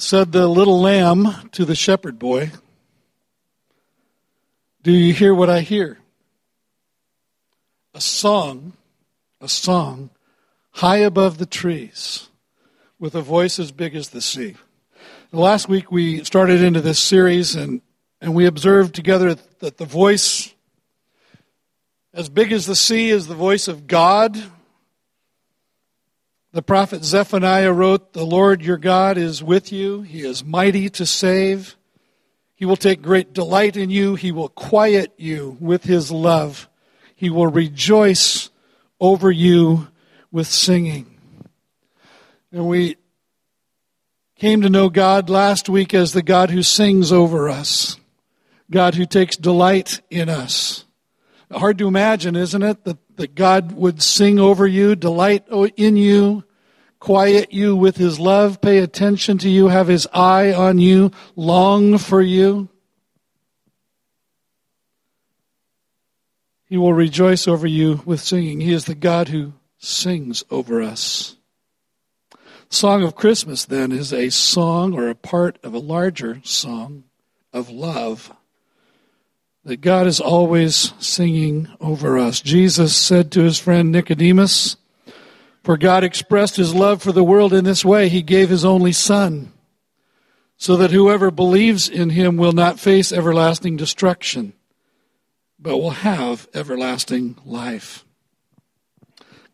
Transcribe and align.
Said 0.00 0.32
the 0.32 0.48
little 0.48 0.80
lamb 0.80 1.50
to 1.52 1.66
the 1.66 1.74
shepherd 1.74 2.18
boy, 2.18 2.52
Do 4.82 4.92
you 4.92 5.12
hear 5.12 5.34
what 5.34 5.50
I 5.50 5.60
hear? 5.60 5.98
A 7.92 8.00
song, 8.00 8.72
a 9.42 9.48
song 9.48 10.08
high 10.70 10.96
above 10.96 11.36
the 11.36 11.44
trees 11.44 12.30
with 12.98 13.14
a 13.14 13.20
voice 13.20 13.58
as 13.58 13.72
big 13.72 13.94
as 13.94 14.08
the 14.08 14.22
sea. 14.22 14.56
Last 15.32 15.68
week 15.68 15.92
we 15.92 16.24
started 16.24 16.62
into 16.62 16.80
this 16.80 16.98
series 16.98 17.54
and, 17.54 17.82
and 18.22 18.34
we 18.34 18.46
observed 18.46 18.94
together 18.94 19.36
that 19.58 19.76
the 19.76 19.84
voice 19.84 20.54
as 22.14 22.30
big 22.30 22.52
as 22.52 22.64
the 22.64 22.74
sea 22.74 23.10
is 23.10 23.26
the 23.26 23.34
voice 23.34 23.68
of 23.68 23.86
God. 23.86 24.42
The 26.52 26.62
prophet 26.62 27.04
Zephaniah 27.04 27.72
wrote, 27.72 28.12
The 28.12 28.26
Lord 28.26 28.60
your 28.62 28.76
God 28.76 29.16
is 29.16 29.40
with 29.40 29.70
you. 29.70 30.02
He 30.02 30.22
is 30.22 30.44
mighty 30.44 30.90
to 30.90 31.06
save. 31.06 31.76
He 32.56 32.64
will 32.64 32.76
take 32.76 33.02
great 33.02 33.32
delight 33.32 33.76
in 33.76 33.88
you. 33.88 34.16
He 34.16 34.32
will 34.32 34.48
quiet 34.48 35.12
you 35.16 35.56
with 35.60 35.84
his 35.84 36.10
love. 36.10 36.68
He 37.14 37.30
will 37.30 37.46
rejoice 37.46 38.50
over 39.00 39.30
you 39.30 39.88
with 40.32 40.48
singing. 40.48 41.06
And 42.50 42.66
we 42.68 42.96
came 44.34 44.62
to 44.62 44.68
know 44.68 44.88
God 44.88 45.30
last 45.30 45.68
week 45.68 45.94
as 45.94 46.12
the 46.12 46.22
God 46.22 46.50
who 46.50 46.64
sings 46.64 47.12
over 47.12 47.48
us, 47.48 47.96
God 48.70 48.96
who 48.96 49.06
takes 49.06 49.36
delight 49.36 50.00
in 50.10 50.28
us. 50.28 50.84
Hard 51.52 51.78
to 51.78 51.86
imagine, 51.86 52.34
isn't 52.34 52.62
it, 52.62 52.84
that, 52.84 52.98
that 53.20 53.34
God 53.34 53.72
would 53.72 54.02
sing 54.02 54.38
over 54.38 54.66
you, 54.66 54.96
delight 54.96 55.46
in 55.76 55.96
you, 55.96 56.42
quiet 56.98 57.52
you 57.52 57.76
with 57.76 57.98
his 57.98 58.18
love, 58.18 58.62
pay 58.62 58.78
attention 58.78 59.36
to 59.38 59.48
you, 59.50 59.68
have 59.68 59.88
his 59.88 60.08
eye 60.14 60.54
on 60.54 60.78
you, 60.78 61.10
long 61.36 61.98
for 61.98 62.22
you. 62.22 62.70
He 66.64 66.78
will 66.78 66.94
rejoice 66.94 67.46
over 67.46 67.66
you 67.66 68.00
with 68.06 68.20
singing. 68.20 68.60
He 68.60 68.72
is 68.72 68.86
the 68.86 68.94
God 68.94 69.28
who 69.28 69.52
sings 69.76 70.42
over 70.50 70.80
us. 70.80 71.36
Song 72.70 73.02
of 73.02 73.16
Christmas, 73.16 73.66
then, 73.66 73.92
is 73.92 74.14
a 74.14 74.30
song 74.30 74.94
or 74.94 75.10
a 75.10 75.14
part 75.14 75.58
of 75.62 75.74
a 75.74 75.78
larger 75.78 76.40
song 76.42 77.04
of 77.52 77.68
love 77.68 78.32
that 79.64 79.80
God 79.80 80.06
is 80.06 80.20
always 80.20 80.92
singing 80.98 81.68
over 81.80 82.18
us. 82.18 82.40
Jesus 82.40 82.96
said 82.96 83.30
to 83.32 83.42
his 83.42 83.58
friend 83.58 83.92
Nicodemus, 83.92 84.76
For 85.62 85.76
God 85.76 86.04
expressed 86.04 86.56
his 86.56 86.74
love 86.74 87.02
for 87.02 87.12
the 87.12 87.24
world 87.24 87.52
in 87.52 87.64
this 87.64 87.84
way, 87.84 88.08
he 88.08 88.22
gave 88.22 88.48
his 88.48 88.64
only 88.64 88.92
Son, 88.92 89.52
so 90.56 90.76
that 90.76 90.90
whoever 90.90 91.30
believes 91.30 91.88
in 91.88 92.10
him 92.10 92.36
will 92.36 92.52
not 92.52 92.80
face 92.80 93.12
everlasting 93.12 93.76
destruction, 93.76 94.52
but 95.58 95.78
will 95.78 95.90
have 95.90 96.48
everlasting 96.54 97.36
life 97.44 98.04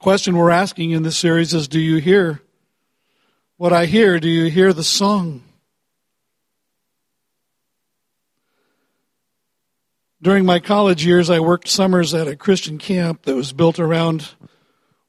question 0.06 0.36
we're 0.36 0.50
asking 0.50 0.92
in 0.92 1.02
this 1.02 1.16
series 1.16 1.52
is 1.52 1.66
Do 1.66 1.80
you 1.80 1.96
hear 1.96 2.40
what 3.56 3.72
I 3.72 3.86
hear? 3.86 4.20
Do 4.20 4.28
you 4.28 4.48
hear 4.48 4.72
the 4.72 4.84
song? 4.84 5.42
During 10.22 10.47
my 10.47 10.61
college 10.61 11.05
years, 11.05 11.28
I 11.28 11.41
worked 11.41 11.69
summers 11.69 12.14
at 12.14 12.27
a 12.27 12.36
Christian 12.36 12.78
camp 12.78 13.25
that 13.25 13.36
was 13.36 13.53
built 13.53 13.78
around 13.78 14.31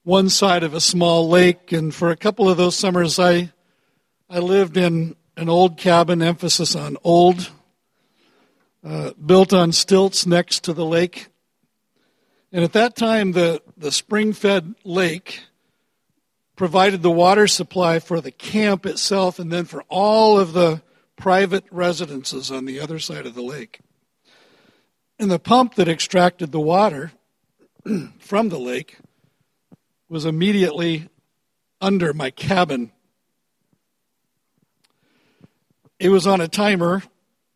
one 0.02 0.28
side 0.28 0.62
of 0.62 0.74
a 0.74 0.82
small 0.82 1.30
lake, 1.30 1.72
and 1.72 1.94
for 1.94 2.10
a 2.10 2.16
couple 2.16 2.46
of 2.46 2.58
those 2.58 2.76
summers, 2.76 3.18
I, 3.18 3.50
I 4.28 4.40
lived 4.40 4.76
in 4.76 5.16
an 5.34 5.48
old 5.48 5.78
cabin, 5.78 6.20
emphasis 6.20 6.76
on 6.76 6.98
old, 7.04 7.50
uh, 8.84 9.12
built 9.12 9.54
on 9.54 9.72
stilts 9.72 10.26
next 10.26 10.64
to 10.64 10.74
the 10.74 10.84
lake. 10.84 11.28
And 12.52 12.62
at 12.62 12.74
that 12.74 12.94
time, 12.94 13.32
the, 13.32 13.62
the 13.78 13.90
spring 13.90 14.34
fed 14.34 14.74
lake 14.84 15.40
provided 16.54 17.00
the 17.00 17.10
water 17.10 17.46
supply 17.46 17.98
for 17.98 18.20
the 18.20 18.32
camp 18.32 18.84
itself 18.84 19.38
and 19.38 19.50
then 19.50 19.64
for 19.64 19.82
all 19.88 20.38
of 20.38 20.52
the 20.52 20.82
private 21.16 21.64
residences 21.70 22.50
on 22.50 22.66
the 22.66 22.78
other 22.78 22.98
side 22.98 23.24
of 23.24 23.34
the 23.34 23.42
lake. 23.42 23.80
And 25.18 25.30
the 25.30 25.38
pump 25.38 25.74
that 25.74 25.88
extracted 25.88 26.52
the 26.52 26.60
water 26.60 27.12
from 28.18 28.48
the 28.48 28.58
lake 28.58 28.98
was 30.08 30.24
immediately 30.24 31.08
under 31.80 32.12
my 32.12 32.30
cabin. 32.30 32.92
It 35.98 36.10
was 36.10 36.26
on 36.26 36.40
a 36.40 36.48
timer, 36.48 37.02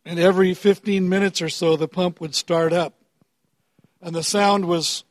and 0.05 0.19
every 0.19 0.55
15 0.55 1.09
minutes 1.09 1.41
or 1.41 1.49
so, 1.49 1.77
the 1.77 1.89
pump 1.89 2.21
would 2.21 2.35
start 2.35 2.73
up 2.73 2.95
and 4.03 4.15
the 4.15 4.25
sound 4.25 4.65
was 4.65 5.05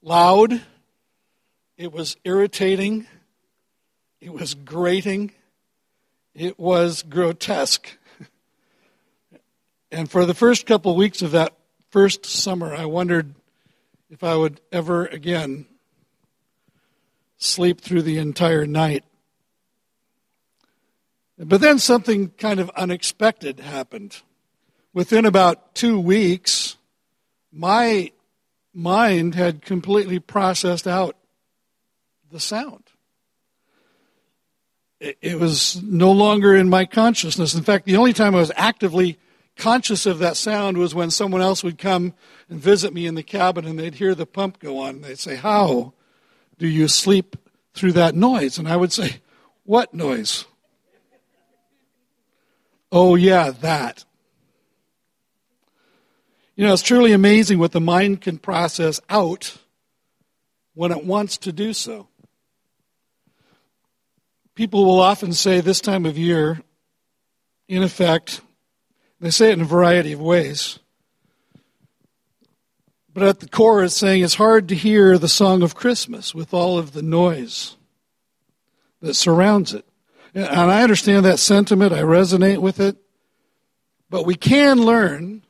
loud, 0.00 0.62
it 1.76 1.92
was 1.92 2.16
irritating, 2.24 3.06
it 4.20 4.32
was 4.32 4.54
grating, 4.54 5.32
it 6.34 6.58
was 6.58 7.02
grotesque. 7.02 7.96
And 9.90 10.10
for 10.10 10.26
the 10.26 10.34
first 10.34 10.66
couple 10.66 10.90
of 10.90 10.98
weeks 10.98 11.22
of 11.22 11.30
that 11.30 11.54
first 11.90 12.26
summer, 12.26 12.74
I 12.74 12.86
wondered 12.86 13.34
if 14.10 14.24
I 14.24 14.34
would 14.34 14.60
ever 14.72 15.06
again 15.06 15.66
sleep 17.36 17.80
through 17.80 18.02
the 18.02 18.18
entire 18.18 18.66
night. 18.66 19.04
But 21.38 21.60
then 21.60 21.78
something 21.78 22.30
kind 22.30 22.58
of 22.58 22.70
unexpected 22.70 23.60
happened. 23.60 24.22
Within 24.92 25.24
about 25.24 25.74
two 25.74 26.00
weeks, 26.00 26.76
my 27.52 28.10
mind 28.74 29.34
had 29.34 29.62
completely 29.62 30.18
processed 30.18 30.88
out 30.88 31.16
the 32.30 32.40
sound. 32.40 32.84
It, 35.00 35.38
was 35.38 35.80
no 35.80 36.10
longer 36.10 36.56
in 36.56 36.68
my 36.68 36.84
consciousness. 36.84 37.54
In 37.54 37.62
fact, 37.62 37.86
the 37.86 37.96
only 37.96 38.12
time 38.12 38.34
I 38.34 38.40
was 38.40 38.50
actively 38.56 39.16
conscious 39.58 40.06
of 40.06 40.20
that 40.20 40.36
sound 40.36 40.78
was 40.78 40.94
when 40.94 41.10
someone 41.10 41.42
else 41.42 41.62
would 41.62 41.76
come 41.76 42.14
and 42.48 42.58
visit 42.60 42.94
me 42.94 43.06
in 43.06 43.16
the 43.16 43.22
cabin 43.22 43.66
and 43.66 43.78
they'd 43.78 43.96
hear 43.96 44.14
the 44.14 44.24
pump 44.24 44.58
go 44.60 44.78
on 44.78 45.02
they'd 45.02 45.18
say, 45.18 45.36
How 45.36 45.92
do 46.56 46.66
you 46.66 46.88
sleep 46.88 47.36
through 47.74 47.92
that 47.92 48.14
noise? 48.14 48.56
And 48.56 48.66
I 48.66 48.76
would 48.76 48.92
say, 48.92 49.20
What 49.64 49.92
noise? 49.92 50.46
oh, 52.90 53.16
yeah, 53.16 53.50
that. 53.50 54.06
You 56.56 56.66
know, 56.66 56.72
it's 56.72 56.82
truly 56.82 57.12
amazing 57.12 57.58
what 57.58 57.72
the 57.72 57.80
mind 57.80 58.22
can 58.22 58.38
process 58.38 58.98
out 59.10 59.58
when 60.74 60.90
it 60.90 61.04
wants 61.04 61.36
to 61.38 61.52
do 61.52 61.74
so. 61.74 62.08
People 64.54 64.84
will 64.84 65.00
often 65.00 65.32
say 65.32 65.60
this 65.60 65.80
time 65.80 66.06
of 66.06 66.16
year, 66.16 66.62
in 67.68 67.82
effect, 67.82 68.40
they 69.20 69.30
say 69.30 69.50
it 69.50 69.54
in 69.54 69.60
a 69.60 69.64
variety 69.64 70.12
of 70.12 70.20
ways. 70.20 70.78
But 73.12 73.22
at 73.22 73.40
the 73.40 73.48
core, 73.48 73.82
it's 73.82 73.96
saying 73.96 74.22
it's 74.22 74.34
hard 74.34 74.68
to 74.68 74.76
hear 74.76 75.18
the 75.18 75.28
song 75.28 75.62
of 75.62 75.74
Christmas 75.74 76.34
with 76.34 76.54
all 76.54 76.78
of 76.78 76.92
the 76.92 77.02
noise 77.02 77.76
that 79.00 79.14
surrounds 79.14 79.74
it. 79.74 79.84
And 80.34 80.46
I 80.46 80.82
understand 80.82 81.24
that 81.24 81.38
sentiment, 81.38 81.92
I 81.92 82.02
resonate 82.02 82.58
with 82.58 82.78
it. 82.78 82.96
But 84.08 84.24
we 84.24 84.36
can 84.36 84.78
learn 84.78 85.42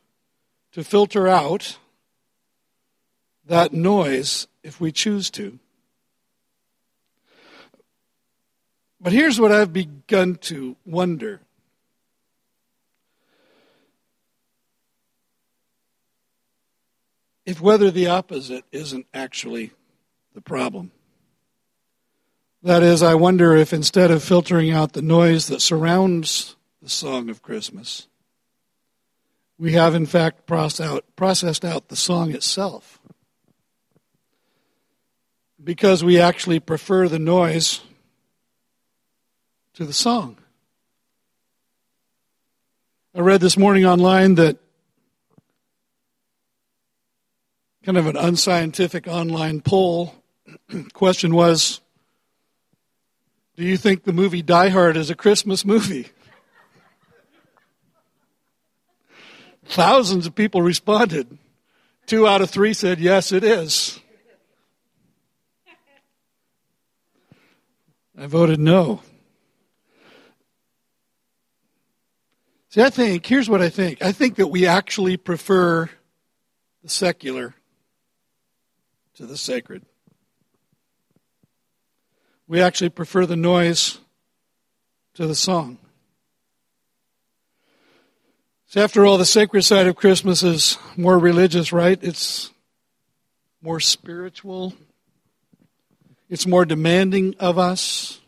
to 0.71 0.83
filter 0.83 1.27
out 1.27 1.77
that 3.45 3.73
noise 3.73 4.47
if 4.63 4.81
we 4.81 4.91
choose 4.91 5.29
to. 5.31 5.59
But 9.01 9.13
here's 9.13 9.39
what 9.39 9.51
I've 9.51 9.71
begun 9.71 10.35
to 10.35 10.75
wonder. 10.85 11.41
If 17.49 17.59
whether 17.59 17.89
the 17.89 18.05
opposite 18.05 18.63
isn't 18.71 19.07
actually 19.11 19.71
the 20.35 20.41
problem. 20.41 20.91
That 22.61 22.83
is, 22.83 23.01
I 23.01 23.15
wonder 23.15 23.55
if 23.55 23.73
instead 23.73 24.11
of 24.11 24.23
filtering 24.23 24.69
out 24.69 24.93
the 24.93 25.01
noise 25.01 25.47
that 25.47 25.59
surrounds 25.59 26.55
the 26.79 26.89
song 26.89 27.27
of 27.27 27.41
Christmas, 27.41 28.07
we 29.57 29.73
have, 29.73 29.95
in 29.95 30.05
fact, 30.05 30.45
processed 30.45 31.65
out, 31.65 31.87
the 31.87 31.95
song 31.95 32.35
itself. 32.35 32.99
Because 35.63 36.03
we 36.03 36.19
actually 36.19 36.59
prefer 36.59 37.07
the 37.07 37.17
noise 37.17 37.81
to 39.73 39.85
the 39.85 39.93
song. 39.93 40.37
I 43.15 43.21
read 43.21 43.41
this 43.41 43.57
morning 43.57 43.87
online 43.87 44.35
that 44.35 44.59
kind 47.89 47.97
of 47.97 48.05
an 48.05 48.17
unscientific 48.17 49.07
online 49.07 49.61
poll 49.61 50.13
question 50.93 51.33
was 51.33 51.81
Do 53.55 53.63
you 53.63 53.77
think 53.77 54.03
the 54.03 54.13
movie 54.13 54.43
Die 54.43 54.69
Hard 54.69 54.95
is 54.95 55.09
a 55.09 55.15
Christmas 55.15 55.65
movie? 55.65 56.09
Thousands 59.65 60.27
of 60.27 60.35
people 60.35 60.61
responded. 60.61 61.35
Two 62.05 62.27
out 62.27 62.41
of 62.41 62.51
three 62.51 62.75
said, 62.75 62.99
Yes, 62.99 63.31
it 63.31 63.43
is. 63.43 63.99
I 68.15 68.27
voted 68.27 68.59
no. 68.59 69.01
See, 72.69 72.83
I 72.83 72.91
think, 72.91 73.25
here's 73.25 73.49
what 73.49 73.63
I 73.63 73.69
think. 73.69 74.03
I 74.03 74.11
think 74.11 74.35
that 74.35 74.45
we 74.45 74.67
actually 74.67 75.17
prefer 75.17 75.89
the 76.83 76.89
secular 76.89 77.55
to 79.19 79.25
the 79.25 79.35
sacred. 79.35 79.83
We 82.47 82.61
actually 82.61 82.87
prefer 82.87 83.25
the 83.25 83.35
noise 83.35 83.99
to 85.15 85.27
the 85.27 85.35
song. 85.35 85.77
So, 88.67 88.81
after 88.81 89.05
all, 89.05 89.17
the 89.17 89.25
sacred 89.25 89.63
side 89.63 89.87
of 89.87 89.97
Christmas 89.97 90.41
is 90.41 90.77
more 90.95 91.19
religious, 91.19 91.73
right? 91.73 91.99
It's 92.01 92.51
more 93.61 93.81
spiritual. 93.81 94.73
It's 96.29 96.47
more 96.47 96.63
demanding 96.63 97.35
of 97.41 97.59
us. 97.59 98.21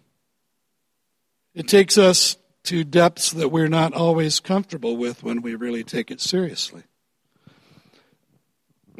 It 1.53 1.69
takes 1.69 1.97
us 1.97 2.35
to 2.63 2.83
depths 2.83 3.31
that 3.31 3.47
we're 3.47 3.69
not 3.69 3.93
always 3.93 4.41
comfortable 4.41 4.97
with 4.97 5.23
when 5.23 5.41
we 5.41 5.55
really 5.55 5.85
take 5.85 6.11
it 6.11 6.19
seriously. 6.19 6.83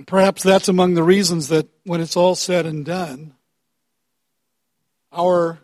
Perhaps 0.07 0.43
that's 0.43 0.67
among 0.67 0.93
the 0.93 1.03
reasons 1.03 1.49
that 1.49 1.67
when 1.83 2.01
it's 2.01 2.15
all 2.15 2.35
said 2.35 2.65
and 2.65 2.85
done, 2.85 3.33
our 5.11 5.59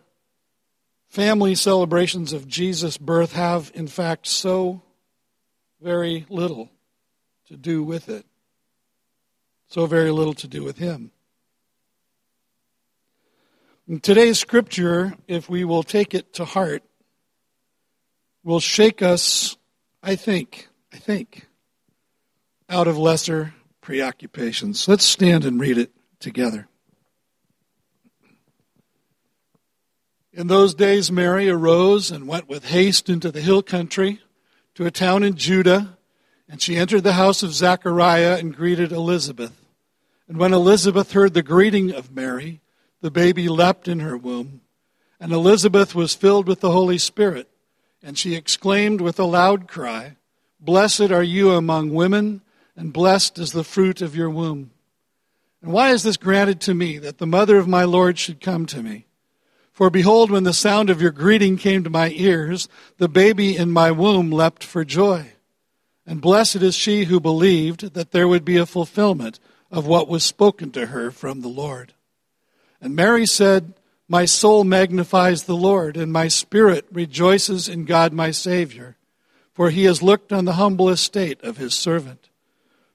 family 1.08 1.54
celebrations 1.54 2.32
of 2.32 2.46
Jesus' 2.46 2.98
birth 2.98 3.32
have, 3.32 3.72
in 3.74 3.88
fact, 3.88 4.26
so 4.26 4.82
very 5.80 6.26
little 6.28 6.70
to 7.46 7.56
do 7.56 7.82
with 7.82 8.08
it, 8.08 8.26
so 9.68 9.86
very 9.86 10.10
little 10.10 10.34
to 10.34 10.46
do 10.46 10.62
with 10.62 10.78
Him. 10.78 11.10
In 13.88 14.00
today's 14.00 14.38
scripture, 14.38 15.14
if 15.26 15.48
we 15.48 15.64
will 15.64 15.82
take 15.82 16.12
it 16.12 16.34
to 16.34 16.44
heart, 16.44 16.82
will 18.44 18.60
shake 18.60 19.00
us, 19.00 19.56
I 20.02 20.14
think, 20.14 20.68
I 20.92 20.98
think, 20.98 21.46
out 22.68 22.86
of 22.86 22.98
lesser 22.98 23.54
preoccupations. 23.88 24.86
Let's 24.86 25.06
stand 25.06 25.46
and 25.46 25.58
read 25.58 25.78
it 25.78 25.90
together. 26.20 26.68
In 30.30 30.48
those 30.48 30.74
days, 30.74 31.10
Mary 31.10 31.48
arose 31.48 32.10
and 32.10 32.28
went 32.28 32.50
with 32.50 32.66
haste 32.66 33.08
into 33.08 33.30
the 33.30 33.40
hill 33.40 33.62
country 33.62 34.20
to 34.74 34.84
a 34.84 34.90
town 34.90 35.22
in 35.22 35.36
Judah, 35.36 35.96
and 36.50 36.60
she 36.60 36.76
entered 36.76 37.02
the 37.02 37.14
house 37.14 37.42
of 37.42 37.54
Zechariah 37.54 38.36
and 38.36 38.54
greeted 38.54 38.92
Elizabeth. 38.92 39.58
And 40.28 40.36
when 40.36 40.52
Elizabeth 40.52 41.12
heard 41.12 41.32
the 41.32 41.42
greeting 41.42 41.90
of 41.90 42.12
Mary, 42.14 42.60
the 43.00 43.10
baby 43.10 43.48
leapt 43.48 43.88
in 43.88 44.00
her 44.00 44.18
womb, 44.18 44.60
and 45.18 45.32
Elizabeth 45.32 45.94
was 45.94 46.14
filled 46.14 46.46
with 46.46 46.60
the 46.60 46.72
Holy 46.72 46.98
Spirit, 46.98 47.48
and 48.02 48.18
she 48.18 48.34
exclaimed 48.34 49.00
with 49.00 49.18
a 49.18 49.24
loud 49.24 49.66
cry, 49.66 50.18
Blessed 50.60 51.10
are 51.10 51.22
you 51.22 51.52
among 51.52 51.94
women, 51.94 52.42
and 52.78 52.92
blessed 52.92 53.40
is 53.40 53.50
the 53.50 53.64
fruit 53.64 54.00
of 54.00 54.14
your 54.14 54.30
womb. 54.30 54.70
And 55.60 55.72
why 55.72 55.90
is 55.90 56.04
this 56.04 56.16
granted 56.16 56.60
to 56.60 56.74
me, 56.74 56.96
that 56.98 57.18
the 57.18 57.26
mother 57.26 57.58
of 57.58 57.66
my 57.66 57.82
Lord 57.82 58.20
should 58.20 58.40
come 58.40 58.66
to 58.66 58.84
me? 58.84 59.06
For 59.72 59.90
behold, 59.90 60.30
when 60.30 60.44
the 60.44 60.52
sound 60.52 60.88
of 60.88 61.02
your 61.02 61.10
greeting 61.10 61.56
came 61.56 61.82
to 61.82 61.90
my 61.90 62.10
ears, 62.10 62.68
the 62.98 63.08
baby 63.08 63.56
in 63.56 63.72
my 63.72 63.90
womb 63.90 64.30
leapt 64.30 64.62
for 64.62 64.84
joy. 64.84 65.32
And 66.06 66.20
blessed 66.20 66.62
is 66.62 66.76
she 66.76 67.04
who 67.04 67.18
believed 67.18 67.94
that 67.94 68.12
there 68.12 68.28
would 68.28 68.44
be 68.44 68.56
a 68.56 68.64
fulfillment 68.64 69.40
of 69.72 69.88
what 69.88 70.08
was 70.08 70.24
spoken 70.24 70.70
to 70.70 70.86
her 70.86 71.10
from 71.10 71.40
the 71.40 71.48
Lord. 71.48 71.94
And 72.80 72.94
Mary 72.94 73.26
said, 73.26 73.74
My 74.06 74.24
soul 74.24 74.62
magnifies 74.62 75.44
the 75.44 75.56
Lord, 75.56 75.96
and 75.96 76.12
my 76.12 76.28
spirit 76.28 76.86
rejoices 76.92 77.68
in 77.68 77.86
God 77.86 78.12
my 78.12 78.30
Savior, 78.30 78.96
for 79.52 79.70
he 79.70 79.82
has 79.84 80.00
looked 80.00 80.32
on 80.32 80.44
the 80.44 80.52
humble 80.52 80.88
estate 80.88 81.42
of 81.42 81.56
his 81.56 81.74
servant. 81.74 82.27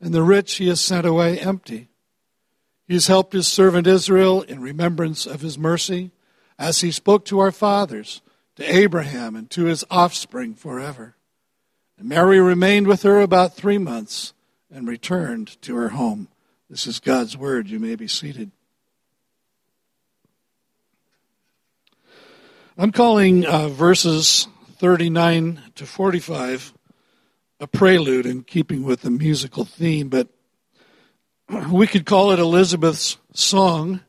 and 0.00 0.14
the 0.14 0.22
rich 0.22 0.56
he 0.56 0.68
has 0.68 0.80
sent 0.80 1.06
away 1.06 1.38
empty. 1.38 1.88
He 2.86 2.94
has 2.94 3.06
helped 3.06 3.32
his 3.32 3.46
servant 3.46 3.86
Israel 3.86 4.42
in 4.42 4.60
remembrance 4.60 5.26
of 5.26 5.42
his 5.42 5.58
mercy, 5.58 6.10
as 6.58 6.80
he 6.80 6.90
spoke 6.90 7.24
to 7.26 7.38
our 7.38 7.52
fathers, 7.52 8.20
to 8.56 8.64
Abraham, 8.64 9.36
and 9.36 9.50
to 9.50 9.64
his 9.64 9.84
offspring 9.90 10.54
forever. 10.54 11.14
And 11.98 12.08
Mary 12.08 12.40
remained 12.40 12.86
with 12.86 13.02
her 13.02 13.20
about 13.20 13.54
three 13.54 13.78
months 13.78 14.32
and 14.70 14.88
returned 14.88 15.60
to 15.62 15.76
her 15.76 15.90
home. 15.90 16.28
This 16.68 16.86
is 16.86 17.00
God's 17.00 17.36
word. 17.36 17.68
You 17.68 17.78
may 17.78 17.94
be 17.94 18.08
seated. 18.08 18.50
I'm 22.78 22.92
calling 22.92 23.44
uh, 23.44 23.68
verses 23.68 24.48
39 24.78 25.60
to 25.74 25.84
45 25.84 26.72
a 27.60 27.66
prelude 27.66 28.26
in 28.26 28.42
keeping 28.42 28.82
with 28.82 29.02
the 29.02 29.10
musical 29.10 29.64
theme, 29.64 30.08
but 30.08 30.28
we 31.70 31.86
could 31.86 32.06
call 32.06 32.30
it 32.30 32.38
Elizabeth's 32.38 33.18
song, 33.34 34.00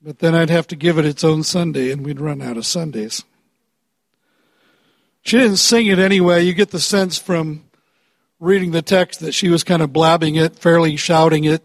but 0.00 0.20
then 0.20 0.34
I'd 0.34 0.50
have 0.50 0.68
to 0.68 0.76
give 0.76 0.96
it 0.96 1.04
its 1.04 1.24
own 1.24 1.42
Sunday 1.42 1.90
and 1.90 2.04
we'd 2.04 2.20
run 2.20 2.40
out 2.40 2.56
of 2.56 2.64
Sundays. 2.64 3.24
She 5.22 5.38
didn't 5.38 5.56
sing 5.56 5.86
it 5.88 5.98
anyway. 5.98 6.44
You 6.44 6.54
get 6.54 6.70
the 6.70 6.80
sense 6.80 7.18
from 7.18 7.64
reading 8.38 8.70
the 8.70 8.80
text 8.80 9.20
that 9.20 9.32
she 9.32 9.48
was 9.48 9.64
kind 9.64 9.82
of 9.82 9.92
blabbing 9.92 10.36
it, 10.36 10.56
fairly 10.56 10.96
shouting 10.96 11.44
it. 11.44 11.62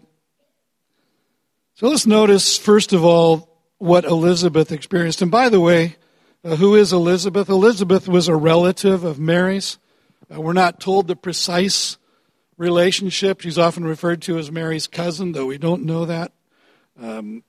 So 1.74 1.88
let's 1.88 2.06
notice, 2.06 2.58
first 2.58 2.92
of 2.92 3.04
all, 3.04 3.56
what 3.78 4.04
Elizabeth 4.04 4.72
experienced. 4.72 5.22
And 5.22 5.30
by 5.30 5.48
the 5.48 5.60
way, 5.60 5.96
uh, 6.44 6.56
who 6.56 6.74
is 6.74 6.92
Elizabeth? 6.92 7.48
Elizabeth 7.48 8.08
was 8.08 8.28
a 8.28 8.36
relative 8.36 9.04
of 9.04 9.18
Mary's. 9.18 9.78
Uh, 10.34 10.40
we're 10.40 10.52
not 10.52 10.80
told 10.80 11.06
the 11.06 11.16
precise 11.16 11.98
relationship. 12.56 13.40
She's 13.40 13.58
often 13.58 13.84
referred 13.84 14.22
to 14.22 14.38
as 14.38 14.50
Mary's 14.50 14.86
cousin, 14.86 15.32
though 15.32 15.46
we 15.46 15.58
don't 15.58 15.84
know 15.84 16.04
that. 16.04 16.32
Um, 17.00 17.42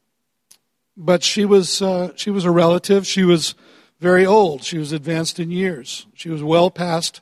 but 0.96 1.24
she 1.24 1.46
was 1.46 1.82
uh, 1.82 2.12
she 2.16 2.30
was 2.30 2.46
a 2.46 2.52
relative. 2.52 3.06
She 3.08 3.24
was 3.24 3.56
very 4.00 4.26
old. 4.26 4.64
She 4.64 4.78
was 4.78 4.92
advanced 4.92 5.40
in 5.40 5.52
years. 5.52 6.08
She 6.14 6.30
was 6.30 6.44
well 6.44 6.70
past 6.70 7.22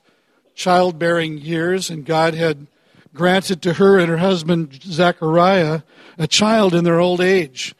childbearing 0.54 1.38
years, 1.38 1.90
and 1.90 2.04
God 2.04 2.34
had 2.34 2.66
granted 3.14 3.62
to 3.62 3.74
her 3.74 3.98
and 3.98 4.08
her 4.08 4.18
husband 4.18 4.80
Zechariah 4.82 5.82
a 6.18 6.26
child 6.26 6.74
in 6.74 6.84
their 6.84 7.00
old 7.00 7.20
age. 7.20 7.74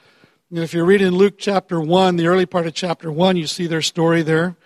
And 0.50 0.61
if 0.61 0.73
you 0.73 0.85
read 0.85 1.02
in 1.02 1.14
Luke 1.14 1.35
chapter 1.38 1.80
1, 1.80 2.16
the 2.16 2.28
early 2.28 2.47
part 2.47 2.66
of 2.66 2.75
chapter 2.75 3.11
1, 3.11 3.37
you 3.37 3.47
see 3.47 3.66
their 3.66 3.83
story 3.83 4.23
there. 4.23 4.56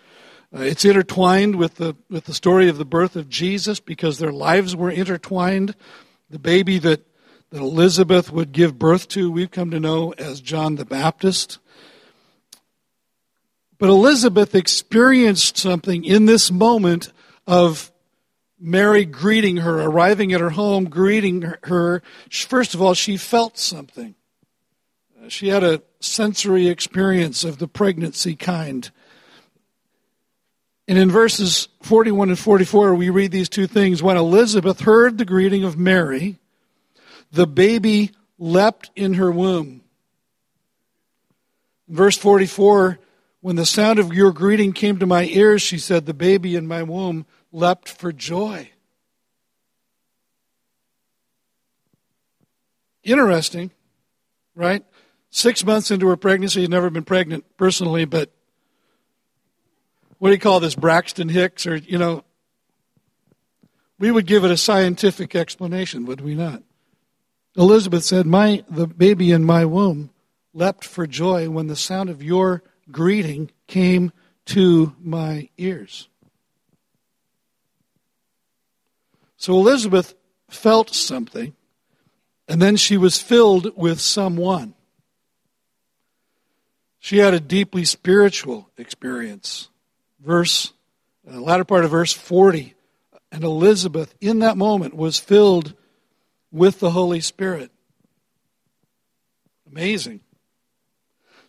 Uh, 0.54 0.62
it's 0.62 0.84
intertwined 0.84 1.56
with 1.56 1.76
the, 1.76 1.94
with 2.08 2.24
the 2.24 2.34
story 2.34 2.68
of 2.68 2.76
the 2.76 2.84
birth 2.84 3.14
of 3.14 3.28
Jesus 3.28 3.78
because 3.78 4.18
their 4.18 4.32
lives 4.32 4.74
were 4.74 4.90
intertwined. 4.90 5.76
The 6.28 6.40
baby 6.40 6.78
that, 6.78 7.06
that 7.50 7.60
Elizabeth 7.60 8.32
would 8.32 8.52
give 8.52 8.78
birth 8.78 9.06
to, 9.08 9.30
we've 9.30 9.50
come 9.50 9.70
to 9.70 9.80
know 9.80 10.12
as 10.18 10.40
John 10.40 10.74
the 10.74 10.84
Baptist. 10.84 11.58
But 13.78 13.90
Elizabeth 13.90 14.54
experienced 14.54 15.56
something 15.56 16.04
in 16.04 16.26
this 16.26 16.50
moment 16.50 17.12
of 17.46 17.90
Mary 18.58 19.04
greeting 19.04 19.58
her, 19.58 19.80
arriving 19.80 20.32
at 20.32 20.40
her 20.40 20.50
home, 20.50 20.84
greeting 20.84 21.54
her, 21.62 22.02
first 22.28 22.74
of 22.74 22.82
all, 22.82 22.92
she 22.92 23.16
felt 23.16 23.56
something. 23.56 24.14
Uh, 25.18 25.28
she 25.28 25.48
had 25.48 25.64
a 25.64 25.82
sensory 26.00 26.68
experience 26.68 27.42
of 27.42 27.58
the 27.58 27.68
pregnancy 27.68 28.36
kind. 28.36 28.90
And 30.90 30.98
in 30.98 31.08
verses 31.08 31.68
41 31.82 32.30
and 32.30 32.38
44, 32.38 32.96
we 32.96 33.10
read 33.10 33.30
these 33.30 33.48
two 33.48 33.68
things. 33.68 34.02
When 34.02 34.16
Elizabeth 34.16 34.80
heard 34.80 35.18
the 35.18 35.24
greeting 35.24 35.62
of 35.62 35.78
Mary, 35.78 36.40
the 37.30 37.46
baby 37.46 38.10
leapt 38.40 38.90
in 38.96 39.14
her 39.14 39.30
womb. 39.30 39.82
Verse 41.86 42.18
44, 42.18 42.98
when 43.40 43.54
the 43.54 43.64
sound 43.64 44.00
of 44.00 44.12
your 44.12 44.32
greeting 44.32 44.72
came 44.72 44.98
to 44.98 45.06
my 45.06 45.26
ears, 45.26 45.62
she 45.62 45.78
said, 45.78 46.06
the 46.06 46.12
baby 46.12 46.56
in 46.56 46.66
my 46.66 46.82
womb 46.82 47.24
leapt 47.52 47.88
for 47.88 48.12
joy. 48.12 48.68
interesting, 53.04 53.70
right? 54.56 54.84
Six 55.30 55.64
months 55.64 55.92
into 55.92 56.08
her 56.08 56.16
pregnancy, 56.16 56.62
had 56.62 56.70
never 56.70 56.90
been 56.90 57.04
pregnant 57.04 57.44
personally, 57.56 58.06
but 58.06 58.32
what 60.20 60.28
do 60.28 60.34
you 60.34 60.38
call 60.38 60.60
this, 60.60 60.74
Braxton 60.74 61.30
Hicks, 61.30 61.66
or, 61.66 61.76
you 61.76 61.96
know, 61.96 62.24
we 63.98 64.10
would 64.10 64.26
give 64.26 64.44
it 64.44 64.50
a 64.50 64.56
scientific 64.56 65.34
explanation, 65.34 66.04
would 66.04 66.20
we 66.20 66.34
not? 66.34 66.62
Elizabeth 67.56 68.04
said, 68.04 68.26
My 68.26 68.62
the 68.68 68.86
baby 68.86 69.32
in 69.32 69.44
my 69.44 69.64
womb 69.64 70.10
leapt 70.52 70.84
for 70.84 71.06
joy 71.06 71.48
when 71.48 71.68
the 71.68 71.76
sound 71.76 72.10
of 72.10 72.22
your 72.22 72.62
greeting 72.90 73.50
came 73.66 74.12
to 74.44 74.94
my 75.00 75.48
ears. 75.56 76.08
So 79.38 79.54
Elizabeth 79.54 80.14
felt 80.50 80.94
something, 80.94 81.54
and 82.46 82.60
then 82.60 82.76
she 82.76 82.98
was 82.98 83.18
filled 83.22 83.74
with 83.74 84.00
someone. 84.00 84.74
She 86.98 87.18
had 87.18 87.32
a 87.32 87.40
deeply 87.40 87.86
spiritual 87.86 88.70
experience. 88.76 89.70
Verse, 90.24 90.72
the 91.24 91.36
uh, 91.36 91.40
latter 91.40 91.64
part 91.64 91.84
of 91.84 91.90
verse 91.90 92.12
40 92.12 92.74
and 93.32 93.44
Elizabeth, 93.44 94.14
in 94.20 94.40
that 94.40 94.56
moment, 94.56 94.94
was 94.94 95.18
filled 95.18 95.74
with 96.50 96.80
the 96.80 96.90
Holy 96.90 97.20
Spirit. 97.20 97.70
Amazing. 99.70 100.20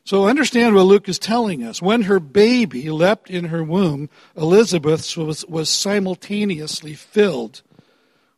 So 0.03 0.27
understand 0.27 0.75
what 0.75 0.83
Luke 0.83 1.09
is 1.09 1.19
telling 1.19 1.63
us. 1.63 1.81
When 1.81 2.03
her 2.03 2.19
baby 2.19 2.89
leapt 2.89 3.29
in 3.29 3.45
her 3.45 3.63
womb, 3.63 4.09
Elizabeth 4.35 5.15
was, 5.17 5.45
was 5.47 5.69
simultaneously 5.69 6.93
filled 6.93 7.61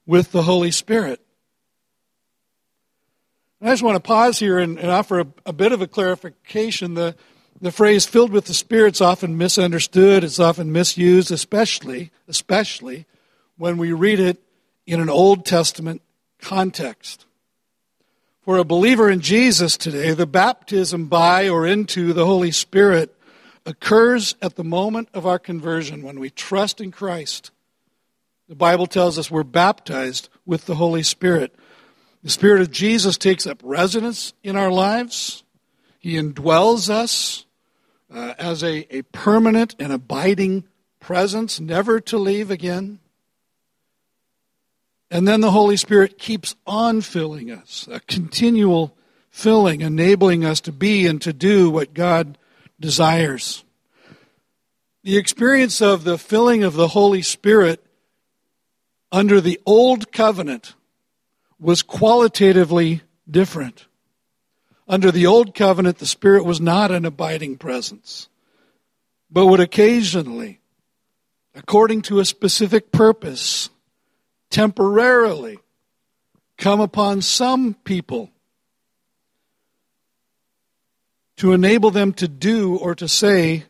with 0.05 0.31
the 0.31 0.43
Holy 0.43 0.71
Spirit. 0.71 1.21
I 3.61 3.67
just 3.67 3.83
want 3.83 3.95
to 3.95 4.05
pause 4.05 4.39
here 4.39 4.59
and, 4.59 4.77
and 4.77 4.89
offer 4.89 5.21
a, 5.21 5.27
a, 5.45 5.53
bit 5.53 5.71
of 5.71 5.81
a 5.81 5.87
clarification. 5.87 6.95
The, 6.95 7.15
the 7.61 7.71
phrase 7.71 8.05
filled 8.05 8.31
with 8.31 8.45
the 8.45 8.53
Spirit 8.53 8.95
is 8.95 9.01
often 9.01 9.37
misunderstood, 9.37 10.23
it's 10.23 10.39
often 10.39 10.71
misused, 10.71 11.31
especially, 11.31 12.11
especially 12.27 13.05
when 13.57 13.77
we 13.77 13.93
read 13.93 14.19
it 14.19 14.41
in 14.85 14.99
an 14.99 15.09
Old 15.09 15.45
Testament 15.45 16.01
context. 16.39 17.25
For 18.41 18.57
a 18.57 18.65
believer 18.65 19.09
in 19.09 19.21
Jesus 19.21 19.77
today, 19.77 20.11
the 20.11 20.27
baptism 20.27 21.05
by 21.05 21.47
or 21.47 21.65
into 21.65 22.11
the 22.11 22.25
Holy 22.25 22.51
Spirit 22.51 23.15
occurs 23.65 24.35
at 24.41 24.55
the 24.55 24.63
moment 24.63 25.07
of 25.13 25.25
our 25.25 25.39
conversion 25.39 26.03
when 26.03 26.19
we 26.19 26.29
trust 26.29 26.81
in 26.81 26.91
Christ. 26.91 27.51
The 28.49 28.55
Bible 28.55 28.87
tells 28.87 29.17
us 29.17 29.31
we're 29.31 29.43
baptized 29.43 30.27
with 30.45 30.65
the 30.65 30.75
Holy 30.75 31.03
Spirit. 31.03 31.55
The 32.23 32.29
Spirit 32.29 32.61
of 32.61 32.71
Jesus 32.71 33.17
takes 33.17 33.47
up 33.47 33.61
residence 33.63 34.33
in 34.43 34.57
our 34.57 34.71
lives. 34.71 35.42
He 36.03 36.15
indwells 36.15 36.89
us 36.89 37.45
uh, 38.13 38.33
as 38.37 38.61
a, 38.61 38.93
a 38.93 39.03
permanent 39.13 39.73
and 39.79 39.93
abiding 39.93 40.65
presence, 40.99 41.61
never 41.61 42.01
to 42.01 42.17
leave 42.17 42.51
again. 42.51 42.99
And 45.09 45.25
then 45.25 45.39
the 45.39 45.51
Holy 45.51 45.77
Spirit 45.77 46.17
keeps 46.17 46.57
on 46.67 46.99
filling 46.99 47.49
us, 47.49 47.87
a 47.89 48.01
continual 48.01 48.97
filling, 49.31 49.79
enabling 49.79 50.43
us 50.43 50.59
to 50.61 50.73
be 50.73 51.07
and 51.07 51.21
to 51.21 51.31
do 51.31 51.69
what 51.69 51.93
God 51.93 52.37
desires. 52.81 53.63
The 55.05 55.17
experience 55.17 55.81
of 55.81 56.03
the 56.03 56.17
filling 56.17 56.65
of 56.65 56.73
the 56.73 56.89
Holy 56.89 57.21
Spirit 57.21 57.81
under 59.09 59.39
the 59.39 59.57
old 59.65 60.11
covenant 60.11 60.75
was 61.61 61.81
qualitatively 61.81 63.03
different. 63.29 63.85
Under 64.87 65.11
the 65.11 65.25
old 65.25 65.55
covenant, 65.55 65.99
the 65.99 66.05
Spirit 66.05 66.45
was 66.45 66.59
not 66.59 66.91
an 66.91 67.05
abiding 67.05 67.57
presence, 67.57 68.27
but 69.31 69.45
would 69.47 69.59
occasionally, 69.59 70.59
according 71.55 72.01
to 72.03 72.19
a 72.19 72.25
specific 72.25 72.91
purpose, 72.91 73.69
temporarily 74.49 75.59
come 76.57 76.79
upon 76.79 77.21
some 77.21 77.73
people 77.83 78.29
to 81.37 81.53
enable 81.53 81.91
them 81.91 82.13
to 82.13 82.27
do 82.27 82.77
or 82.77 82.93
to 82.95 83.07
say 83.07 83.65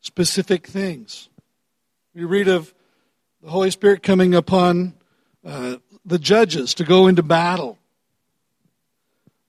specific 0.00 0.66
things. 0.66 1.28
We 2.14 2.24
read 2.24 2.48
of 2.48 2.72
the 3.42 3.50
Holy 3.50 3.70
Spirit 3.70 4.02
coming 4.02 4.34
upon 4.34 4.94
uh, 5.44 5.76
the 6.04 6.18
judges 6.18 6.74
to 6.74 6.84
go 6.84 7.06
into 7.06 7.22
battle, 7.22 7.78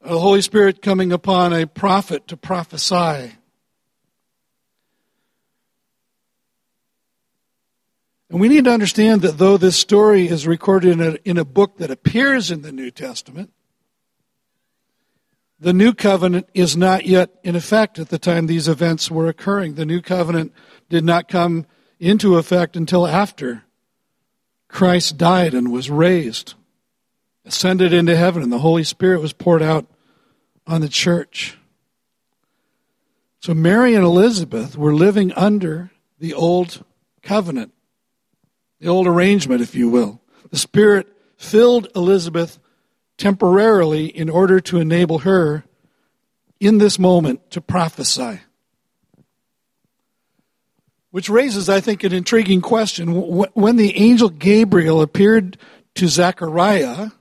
the 0.02 0.20
Holy 0.20 0.42
Spirit 0.42 0.82
coming 0.82 1.12
upon 1.12 1.54
a 1.54 1.68
prophet 1.68 2.28
to 2.28 2.38
prophesy. 2.38 3.34
And 8.30 8.40
we 8.40 8.48
need 8.48 8.64
to 8.64 8.72
understand 8.72 9.22
that 9.22 9.38
though 9.38 9.58
this 9.58 9.76
story 9.76 10.28
is 10.28 10.48
recorded 10.48 10.94
in 10.94 11.02
a, 11.02 11.18
in 11.26 11.38
a 11.38 11.46
book 11.46 11.78
that 11.78 11.92
appears 11.92 12.50
in 12.50 12.62
the 12.62 12.72
New 12.72 12.90
Testament, 12.90 13.52
the 15.60 15.74
new 15.74 15.94
covenant 15.94 16.48
is 16.54 16.76
not 16.76 17.06
yet 17.06 17.30
in 17.44 17.56
effect 17.56 18.00
at 18.00 18.10
the 18.10 18.18
time 18.18 18.48
these 18.48 18.68
events 18.68 19.12
were 19.12 19.28
occurring. 19.28 19.76
The 19.76 19.86
new 19.86 20.02
covenant 20.02 20.54
did 20.90 21.04
not 21.04 21.28
come 21.28 21.68
into 22.00 22.38
effect 22.38 22.76
until 22.76 23.06
after 23.06 23.64
Christ 24.68 25.18
died 25.18 25.54
and 25.54 25.72
was 25.72 25.90
raised, 25.90 26.56
ascended 27.52 27.92
into 27.92 28.16
heaven, 28.16 28.42
and 28.42 28.52
the 28.52 28.60
Holy 28.60 28.84
Spirit 28.84 29.20
was 29.20 29.34
poured 29.34 29.62
out 29.62 29.86
on 30.66 30.80
the 30.80 30.88
church. 30.88 31.58
So 33.42 33.54
Mary 33.54 33.94
and 33.94 34.06
Elizabeth 34.06 34.78
were 34.78 34.96
living 34.96 35.34
under 35.34 35.92
the 36.18 36.34
old 36.34 36.86
covenant 37.22 37.74
the 38.80 38.88
old 38.88 39.06
arrangement, 39.06 39.62
if 39.62 39.76
you 39.76 39.90
will. 39.90 40.20
The 40.50 40.58
Spirit 40.58 41.08
filled 41.38 41.88
Elizabeth 41.96 42.58
temporarily 43.18 44.08
in 44.08 44.28
order 44.28 44.60
to 44.60 44.80
enable 44.80 45.20
her 45.20 45.64
in 46.60 46.80
this 46.80 46.98
moment 46.98 47.52
to 47.52 47.62
prophesy. 47.62 48.40
Which 51.12 51.30
raises, 51.30 51.70
I 51.70 51.80
think, 51.80 52.04
an 52.04 52.12
intriguing 52.12 52.62
question. 52.62 53.14
When 53.54 53.76
the 53.76 53.96
angel 53.98 54.30
Gabriel 54.30 55.02
appeared 55.02 55.58
to 55.96 56.08
Zechariah 56.08 57.12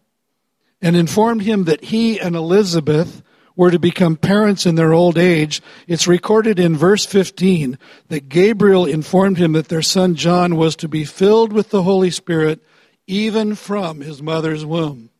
and 0.82 0.96
informed 0.96 1.42
him 1.42 1.64
that 1.64 1.84
he 1.84 2.18
and 2.18 2.34
Elizabeth 2.34 3.22
were 3.56 3.70
to 3.70 3.78
become 3.78 4.16
parents 4.16 4.64
in 4.64 4.76
their 4.76 4.92
old 4.92 5.18
age, 5.18 5.60
it's 5.86 6.06
recorded 6.06 6.58
in 6.58 6.76
verse 6.76 7.04
15 7.04 7.78
that 8.08 8.28
Gabriel 8.28 8.86
informed 8.86 9.36
him 9.36 9.52
that 9.52 9.68
their 9.68 9.82
son 9.82 10.14
John 10.14 10.56
was 10.56 10.76
to 10.76 10.88
be 10.88 11.04
filled 11.04 11.52
with 11.52 11.70
the 11.70 11.82
Holy 11.82 12.10
Spirit 12.10 12.60
even 13.06 13.54
from 13.54 14.00
his 14.00 14.22
mother's 14.22 14.64
womb. 14.64 15.10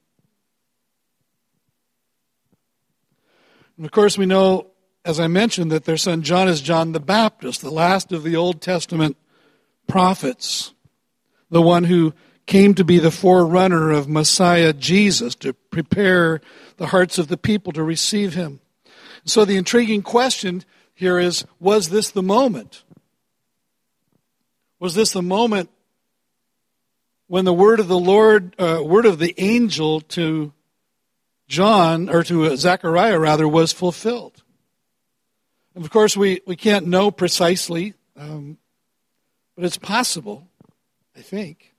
And 3.76 3.84
of 3.84 3.92
course, 3.92 4.16
we 4.16 4.26
know, 4.26 4.68
as 5.04 5.18
I 5.18 5.26
mentioned, 5.26 5.72
that 5.72 5.84
their 5.84 5.96
son 5.96 6.22
John 6.22 6.48
is 6.48 6.60
John 6.60 6.92
the 6.92 7.00
Baptist, 7.00 7.62
the 7.62 7.70
last 7.70 8.12
of 8.12 8.22
the 8.22 8.36
Old 8.36 8.60
Testament 8.60 9.16
prophets, 9.86 10.72
the 11.50 11.62
one 11.62 11.84
who 11.84 12.14
came 12.50 12.75
to 12.75 12.83
be 12.83 12.99
the 12.99 13.12
forerunner 13.12 13.92
of 13.92 14.09
Messiah 14.09 14.73
Jesus 14.73 15.37
to 15.37 15.52
prepare 15.52 16.40
the 16.78 16.88
hearts 16.88 17.16
of 17.16 17.28
the 17.28 17.37
people 17.37 17.73
to 17.73 17.85
receive 17.85 18.35
him. 18.35 18.59
So 19.25 19.45
the 19.45 19.57
intriguing 19.57 20.02
question 20.02 20.64
here 20.92 21.21
is 21.21 21.47
was 21.61 21.90
this 21.90 22.11
the 22.11 22.25
moment? 22.25 22.83
Was 24.80 24.97
this 24.97 25.12
the 25.12 25.23
moment 25.23 25.71
when 27.28 27.45
the 27.45 27.54
word 27.54 27.78
of 27.78 27.87
the 27.87 27.97
Lord, 27.97 28.57
uh, 28.59 28.83
word 28.83 29.07
of 29.07 29.21
the 29.21 29.33
angel 29.38 30.00
to 30.00 30.52
John, 31.47 32.09
or 32.09 32.25
to 32.25 32.57
Zechariah 32.57 33.21
rather, 33.21 33.47
was 33.47 33.73
fulfilled? 33.73 34.42
And 35.76 35.85
of 35.85 35.92
course, 35.92 36.16
we, 36.16 36.40
we 36.49 36.57
can't 36.57 36.88
know 36.88 37.12
precisely, 37.12 37.95
um, 38.16 38.59
but 39.54 39.64
it's 39.64 39.78
possible, 39.78 40.49
I 41.16 41.21
think, 41.21 41.69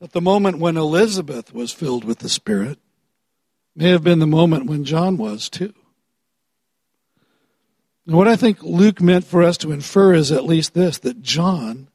that 0.00 0.12
the 0.12 0.20
moment 0.20 0.58
when 0.58 0.76
Elizabeth 0.76 1.52
was 1.52 1.72
filled 1.72 2.04
with 2.04 2.20
the 2.20 2.28
Spirit 2.28 2.78
may 3.74 3.90
have 3.90 4.04
been 4.04 4.18
the 4.18 4.26
moment 4.26 4.66
when 4.66 4.84
John 4.84 5.16
was 5.16 5.48
too. 5.48 5.74
And 8.06 8.16
what 8.16 8.28
I 8.28 8.36
think 8.36 8.62
Luke 8.62 9.00
meant 9.00 9.24
for 9.24 9.42
us 9.42 9.58
to 9.58 9.72
infer 9.72 10.14
is 10.14 10.32
at 10.32 10.44
least 10.44 10.74
this 10.74 10.98
that 10.98 11.22
John, 11.22 11.88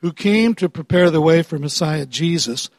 who 0.00 0.12
came 0.12 0.54
to 0.54 0.68
prepare 0.68 1.10
the 1.10 1.20
way 1.20 1.42
for 1.42 1.58
Messiah 1.58 2.06
Jesus, 2.06 2.70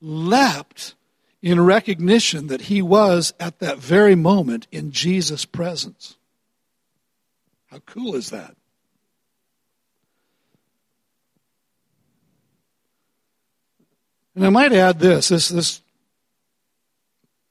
leapt 0.00 0.94
in 1.42 1.60
recognition 1.60 2.46
that 2.46 2.62
he 2.62 2.80
was 2.80 3.34
at 3.38 3.58
that 3.58 3.78
very 3.78 4.14
moment 4.14 4.66
in 4.72 4.90
Jesus' 4.90 5.44
presence. 5.44 6.16
How 7.66 7.80
cool 7.80 8.14
is 8.14 8.30
that? 8.30 8.56
And 14.34 14.44
I 14.44 14.50
might 14.50 14.72
add 14.72 14.98
this, 14.98 15.28
this, 15.28 15.48
this 15.48 15.80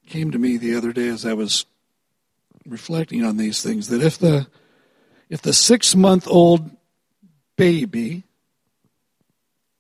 came 0.08 0.32
to 0.32 0.38
me 0.38 0.58
the 0.58 0.76
other 0.76 0.92
day 0.92 1.08
as 1.08 1.26
I 1.26 1.34
was 1.34 1.66
reflecting 2.66 3.24
on 3.24 3.38
these 3.38 3.62
things 3.62 3.88
that 3.90 4.02
if 4.02 4.18
the 4.18 4.48
if 5.30 5.42
the 5.42 5.54
six 5.54 5.96
month 5.96 6.28
old 6.28 6.70
baby 7.56 8.24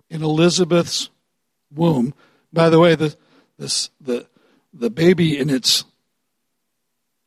in 0.09 0.23
Elizabeth's 0.23 1.09
womb, 1.73 2.13
by 2.51 2.69
the 2.69 2.79
way, 2.79 2.95
the 2.95 3.15
this 3.57 3.89
the 4.01 4.27
the 4.73 4.89
baby 4.89 5.37
in 5.37 5.49
its 5.49 5.85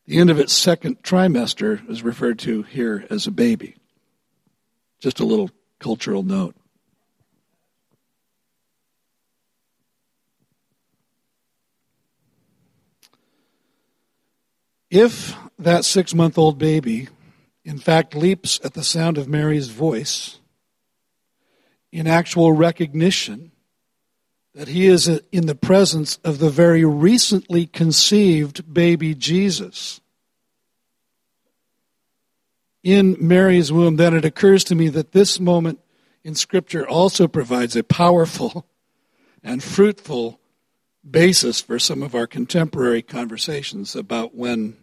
the 0.07 0.19
end 0.19 0.31
of 0.31 0.39
its 0.39 0.53
second 0.53 1.03
trimester 1.03 1.89
is 1.91 2.03
referred 2.03 2.39
to 2.41 2.63
here 2.63 3.07
as 3.11 3.27
a 3.27 3.33
baby. 3.33 3.77
Just 5.01 5.21
a 5.21 5.25
little 5.25 5.51
cultural 5.79 6.23
note. 6.23 6.55
If 14.91 15.37
that 15.59 15.85
six 15.85 16.15
month 16.15 16.39
old 16.39 16.59
baby, 16.59 17.09
in 17.65 17.79
fact, 17.79 18.15
leaps 18.15 18.61
at 18.63 18.75
the 18.75 18.85
sound 18.85 19.19
of 19.19 19.29
Mary's 19.29 19.69
voice 19.69 20.39
in 21.91 22.07
actual 22.07 22.53
recognition 22.53 23.53
that 24.55 24.69
he 24.69 24.87
is 24.87 25.07
in 25.09 25.47
the 25.47 25.55
presence 25.55 26.19
of 26.25 26.39
the 26.39 26.51
very 26.51 26.85
recently 26.85 27.67
conceived 27.67 28.73
baby 28.73 29.15
Jesus 29.15 30.01
in 32.87 33.17
Mary's 33.19 33.73
womb, 33.73 33.97
then 33.97 34.15
it 34.15 34.25
occurs 34.25 34.63
to 34.63 34.77
me 34.77 34.89
that 34.91 35.11
this 35.11 35.41
moment 35.41 35.81
in 36.23 36.37
Scripture 36.37 36.89
also 36.89 37.27
provides 37.27 37.75
a 37.75 37.83
powerful 37.83 38.65
and 39.43 39.61
fruitful 39.61 40.39
basis 41.09 41.61
for 41.61 41.79
some 41.79 42.03
of 42.03 42.15
our 42.15 42.27
contemporary 42.27 43.03
conversations 43.03 43.95
about 43.95 44.35
when 44.35 44.77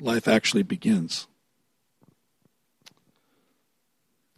life 0.00 0.26
actually 0.26 0.62
begins. 0.62 1.26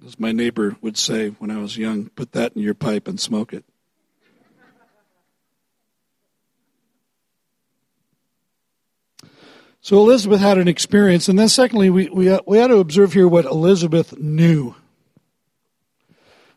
As 0.04 0.18
my 0.18 0.32
neighbor 0.32 0.76
would 0.80 0.96
say 0.96 1.28
when 1.28 1.50
I 1.50 1.58
was 1.58 1.76
young, 1.76 2.08
put 2.10 2.32
that 2.32 2.56
in 2.56 2.62
your 2.62 2.74
pipe 2.74 3.06
and 3.06 3.20
smoke 3.20 3.52
it. 3.52 3.64
So 9.80 9.96
Elizabeth 9.98 10.40
had 10.40 10.58
an 10.58 10.68
experience, 10.68 11.28
and 11.28 11.36
then 11.36 11.48
secondly, 11.48 11.90
we, 11.90 12.08
we, 12.08 12.38
we 12.46 12.60
ought 12.60 12.68
to 12.68 12.78
observe 12.78 13.12
here 13.12 13.26
what 13.26 13.44
Elizabeth 13.44 14.16
knew. 14.16 14.76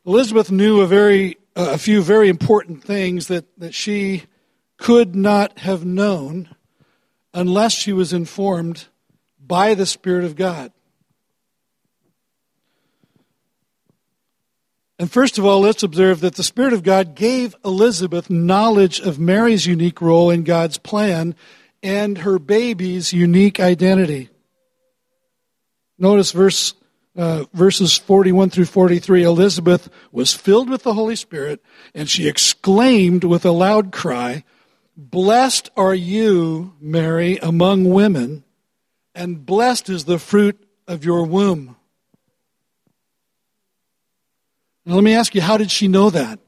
Elizabeth 0.06 0.52
knew 0.52 0.82
a 0.82 0.88
very 0.88 1.38
a 1.56 1.78
few 1.78 2.02
very 2.02 2.30
important 2.30 2.84
things 2.84 3.28
that, 3.28 3.46
that 3.60 3.74
she 3.74 4.24
could 4.78 5.16
not 5.16 5.60
have 5.60 5.86
known 5.86 6.54
unless 7.34 7.74
she 7.74 7.94
was 7.94 8.14
informed 8.14 8.88
by 9.40 9.74
the 9.74 9.86
Spirit 9.86 10.26
of 10.26 10.36
God. 10.36 10.72
And 14.98 15.12
first 15.12 15.38
of 15.38 15.46
all, 15.46 15.60
let's 15.60 15.84
observe 15.84 16.22
that 16.22 16.36
the 16.36 16.44
Spirit 16.44 16.74
of 16.74 16.84
God 16.84 17.16
gave 17.16 17.56
Elizabeth 17.66 18.30
knowledge 18.30 19.00
of 19.00 19.20
Mary's 19.20 19.66
unique 19.66 20.02
role 20.02 20.30
in 20.30 20.44
God's 20.44 20.78
plan 20.78 21.36
and 21.84 22.20
her 22.20 22.40
baby's 22.40 23.12
unique 23.12 23.60
identity. 23.60 24.30
Notice 25.98 26.32
verse 26.32 26.74
uh, 27.16 27.46
verses 27.54 27.98
41 27.98 28.50
through 28.50 28.66
43, 28.66 29.24
Elizabeth 29.24 29.90
was 30.12 30.34
filled 30.34 30.70
with 30.70 30.84
the 30.84 30.94
Holy 30.94 31.16
Spirit, 31.16 31.64
and 31.94 32.10
she 32.10 32.28
exclaimed 32.28 33.24
with 33.24 33.46
a 33.46 33.52
loud 33.52 33.92
cry, 33.92 34.44
Blessed 34.98 35.70
are 35.76 35.96
you, 35.96 36.74
Mary, 36.80 37.38
among 37.38 37.86
women, 37.86 38.44
and 39.14 39.46
blessed 39.46 39.90
is 39.90 40.06
the 40.06 40.20
fruit 40.20 40.68
of 40.88 41.04
your 41.04 41.26
womb. 41.26 41.76
Now, 44.86 44.96
let 44.96 45.04
me 45.04 45.14
ask 45.14 45.34
you, 45.34 45.42
how 45.42 45.58
did 45.58 45.72
she 45.72 45.88
know 45.88 46.10
that? 46.12 46.40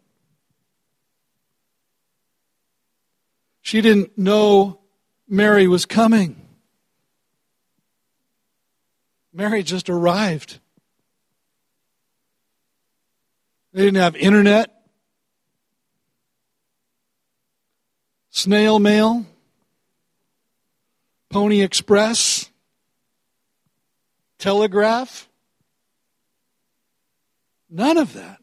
She 3.61 3.81
didn't 3.81 4.17
know 4.17 4.79
Mary 5.27 5.67
was 5.67 5.85
coming. 5.85 6.46
Mary 9.37 9.61
just 9.61 9.87
arrived. 9.87 10.57
They 13.71 13.83
didn't 13.83 14.01
have 14.01 14.15
internet, 14.15 14.73
snail 18.31 18.79
mail, 18.79 19.27
Pony 21.29 21.61
Express, 21.61 22.49
telegraph. 24.39 25.29
None 27.69 27.97
of 27.97 28.13
that. 28.13 28.41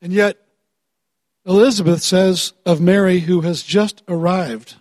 And 0.00 0.12
yet, 0.12 0.38
Elizabeth 1.44 2.00
says 2.00 2.52
of 2.64 2.80
Mary, 2.80 3.18
who 3.18 3.40
has 3.40 3.64
just 3.64 4.04
arrived 4.06 4.76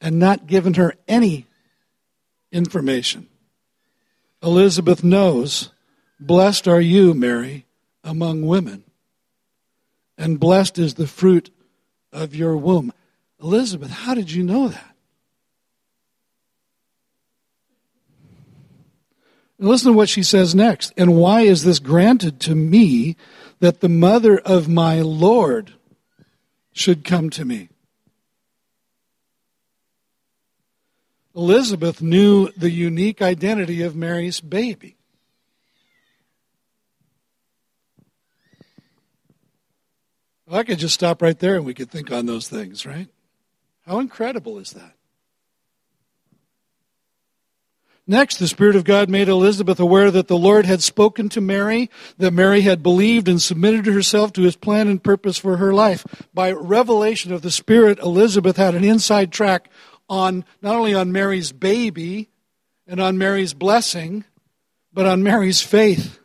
and 0.00 0.20
not 0.20 0.46
given 0.46 0.74
her 0.74 0.94
any 1.08 1.48
information. 2.54 3.28
Elizabeth 4.42 5.04
knows, 5.04 5.70
Blessed 6.20 6.68
are 6.68 6.80
you, 6.80 7.12
Mary, 7.12 7.66
among 8.02 8.46
women, 8.46 8.84
and 10.16 10.40
blessed 10.40 10.78
is 10.78 10.94
the 10.94 11.06
fruit 11.06 11.50
of 12.12 12.34
your 12.34 12.56
womb. 12.56 12.92
Elizabeth, 13.42 13.90
how 13.90 14.14
did 14.14 14.30
you 14.30 14.44
know 14.44 14.68
that? 14.68 14.94
And 19.58 19.68
listen 19.68 19.92
to 19.92 19.96
what 19.96 20.08
she 20.08 20.22
says 20.22 20.54
next. 20.54 20.92
And 20.96 21.16
why 21.16 21.42
is 21.42 21.64
this 21.64 21.78
granted 21.78 22.40
to 22.40 22.54
me 22.54 23.16
that 23.60 23.80
the 23.80 23.88
mother 23.88 24.38
of 24.38 24.68
my 24.68 25.00
Lord 25.00 25.74
should 26.72 27.04
come 27.04 27.30
to 27.30 27.44
me? 27.44 27.68
Elizabeth 31.34 32.00
knew 32.00 32.50
the 32.56 32.70
unique 32.70 33.20
identity 33.20 33.82
of 33.82 33.96
Mary's 33.96 34.40
baby. 34.40 34.96
Well, 40.46 40.60
I 40.60 40.64
could 40.64 40.78
just 40.78 40.94
stop 40.94 41.22
right 41.22 41.38
there 41.38 41.56
and 41.56 41.64
we 41.64 41.74
could 41.74 41.90
think 41.90 42.12
on 42.12 42.26
those 42.26 42.48
things, 42.48 42.86
right? 42.86 43.08
How 43.86 43.98
incredible 43.98 44.58
is 44.58 44.70
that? 44.72 44.94
Next, 48.06 48.36
the 48.36 48.48
Spirit 48.48 48.76
of 48.76 48.84
God 48.84 49.08
made 49.08 49.30
Elizabeth 49.30 49.80
aware 49.80 50.10
that 50.10 50.28
the 50.28 50.36
Lord 50.36 50.66
had 50.66 50.82
spoken 50.82 51.30
to 51.30 51.40
Mary, 51.40 51.88
that 52.18 52.32
Mary 52.32 52.60
had 52.60 52.82
believed 52.82 53.28
and 53.28 53.40
submitted 53.40 53.86
herself 53.86 54.30
to 54.34 54.42
his 54.42 54.56
plan 54.56 54.88
and 54.88 55.02
purpose 55.02 55.38
for 55.38 55.56
her 55.56 55.72
life. 55.72 56.04
By 56.34 56.52
revelation 56.52 57.32
of 57.32 57.40
the 57.40 57.50
Spirit, 57.50 57.98
Elizabeth 58.00 58.58
had 58.58 58.74
an 58.74 58.84
inside 58.84 59.32
track 59.32 59.70
on 60.08 60.44
not 60.62 60.76
only 60.76 60.94
on 60.94 61.12
Mary's 61.12 61.52
baby 61.52 62.28
and 62.86 63.00
on 63.00 63.18
Mary's 63.18 63.54
blessing, 63.54 64.24
but 64.92 65.06
on 65.06 65.22
Mary's 65.22 65.60
faith. 65.60 66.18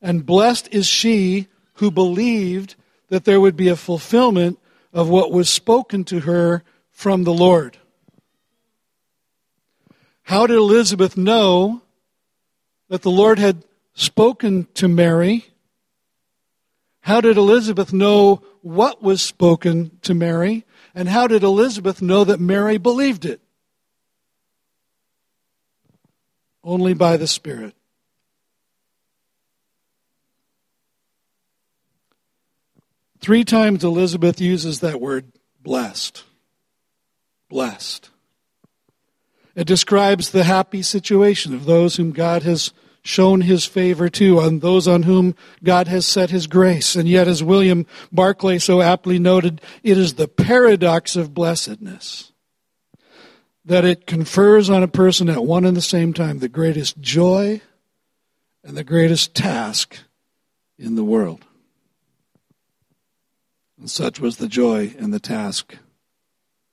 And 0.00 0.24
blessed 0.24 0.68
is 0.72 0.86
she 0.86 1.48
who 1.74 1.90
believed 1.90 2.74
that 3.08 3.24
there 3.24 3.40
would 3.40 3.56
be 3.56 3.68
a 3.68 3.76
fulfillment 3.76 4.58
of 4.92 5.08
what 5.08 5.32
was 5.32 5.50
spoken 5.50 6.04
to 6.04 6.20
her 6.20 6.62
from 6.90 7.24
the 7.24 7.32
Lord. 7.32 7.76
How 10.22 10.46
did 10.46 10.56
Elizabeth 10.56 11.16
know 11.16 11.82
that 12.88 13.02
the 13.02 13.10
Lord 13.10 13.38
had 13.38 13.64
spoken 13.94 14.68
to 14.74 14.88
Mary? 14.88 15.46
How 17.00 17.20
did 17.20 17.36
Elizabeth 17.36 17.92
know 17.92 18.42
what 18.62 19.02
was 19.02 19.22
spoken 19.22 19.98
to 20.02 20.14
Mary? 20.14 20.64
And 21.00 21.08
how 21.08 21.26
did 21.26 21.42
Elizabeth 21.42 22.02
know 22.02 22.24
that 22.24 22.40
Mary 22.40 22.76
believed 22.76 23.24
it? 23.24 23.40
Only 26.62 26.92
by 26.92 27.16
the 27.16 27.26
Spirit. 27.26 27.74
Three 33.18 33.44
times 33.44 33.82
Elizabeth 33.82 34.42
uses 34.42 34.80
that 34.80 35.00
word 35.00 35.32
blessed. 35.62 36.22
Blessed. 37.48 38.10
It 39.54 39.66
describes 39.66 40.32
the 40.32 40.44
happy 40.44 40.82
situation 40.82 41.54
of 41.54 41.64
those 41.64 41.96
whom 41.96 42.12
God 42.12 42.42
has 42.42 42.74
shown 43.02 43.42
his 43.42 43.64
favor 43.64 44.08
to, 44.08 44.40
on 44.40 44.60
those 44.60 44.86
on 44.86 45.04
whom 45.04 45.34
God 45.62 45.88
has 45.88 46.06
set 46.06 46.30
his 46.30 46.46
grace. 46.46 46.94
And 46.96 47.08
yet, 47.08 47.28
as 47.28 47.42
William 47.42 47.86
Barclay 48.12 48.58
so 48.58 48.80
aptly 48.80 49.18
noted, 49.18 49.60
it 49.82 49.96
is 49.96 50.14
the 50.14 50.28
paradox 50.28 51.16
of 51.16 51.34
blessedness 51.34 52.32
that 53.64 53.84
it 53.84 54.06
confers 54.06 54.68
on 54.68 54.82
a 54.82 54.88
person 54.88 55.28
at 55.28 55.44
one 55.44 55.64
and 55.64 55.76
the 55.76 55.82
same 55.82 56.12
time 56.12 56.38
the 56.38 56.48
greatest 56.48 57.00
joy 57.00 57.60
and 58.64 58.76
the 58.76 58.84
greatest 58.84 59.34
task 59.34 59.98
in 60.78 60.96
the 60.96 61.04
world. 61.04 61.44
And 63.78 63.90
such 63.90 64.20
was 64.20 64.36
the 64.36 64.48
joy 64.48 64.94
and 64.98 65.12
the 65.12 65.20
task 65.20 65.76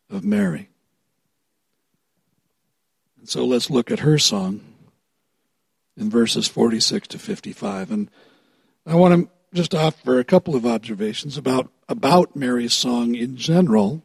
of 0.10 0.26
Mary. 0.26 0.70
And 3.18 3.30
so 3.30 3.46
let's 3.46 3.70
look 3.70 3.92
at 3.92 4.00
her 4.00 4.18
song 4.18 4.62
in 5.98 6.10
verses 6.10 6.48
46 6.48 7.08
to 7.10 7.20
55. 7.20 7.92
And 7.92 8.10
I 8.86 8.96
want 8.96 9.16
to 9.16 9.30
just 9.54 9.74
offer 9.74 10.20
a 10.20 10.24
couple 10.24 10.56
of 10.56 10.66
observations 10.66 11.38
about, 11.38 11.72
about 11.90 12.36
Mary's 12.36 12.74
song 12.74 13.16
in 13.16 13.36
general 13.36 14.04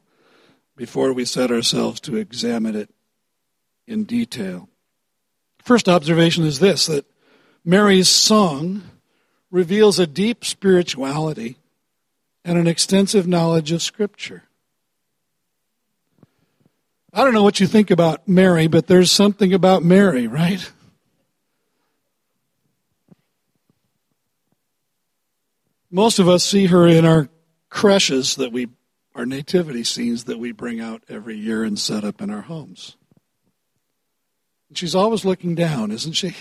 before 0.76 1.12
we 1.12 1.24
set 1.24 1.50
ourselves 1.50 2.00
to 2.00 2.16
examine 2.16 2.74
it 2.74 2.90
in 3.86 4.04
detail. 4.04 4.68
First 5.62 5.88
observation 5.88 6.44
is 6.44 6.58
this 6.58 6.86
that 6.86 7.04
Mary's 7.64 8.08
song 8.08 8.82
reveals 9.50 9.98
a 9.98 10.06
deep 10.06 10.44
spirituality 10.44 11.56
and 12.44 12.58
an 12.58 12.66
extensive 12.66 13.28
knowledge 13.28 13.70
of 13.70 13.82
Scripture. 13.82 14.44
I 17.12 17.22
don't 17.22 17.34
know 17.34 17.42
what 17.42 17.60
you 17.60 17.66
think 17.66 17.90
about 17.90 18.26
Mary, 18.26 18.66
but 18.66 18.86
there's 18.86 19.12
something 19.12 19.52
about 19.52 19.84
Mary, 19.84 20.26
right? 20.26 20.72
Most 25.94 26.18
of 26.18 26.26
us 26.26 26.42
see 26.42 26.66
her 26.66 26.88
in 26.88 27.04
our 27.04 27.28
creches 27.68 28.36
that 28.36 28.50
we, 28.50 28.68
our 29.14 29.26
nativity 29.26 29.84
scenes 29.84 30.24
that 30.24 30.38
we 30.38 30.50
bring 30.50 30.80
out 30.80 31.04
every 31.06 31.36
year 31.36 31.62
and 31.62 31.78
set 31.78 32.02
up 32.02 32.22
in 32.22 32.30
our 32.30 32.40
homes. 32.40 32.96
And 34.70 34.78
she's 34.78 34.94
always 34.94 35.26
looking 35.26 35.54
down, 35.54 35.90
isn't 35.90 36.14
she? 36.14 36.34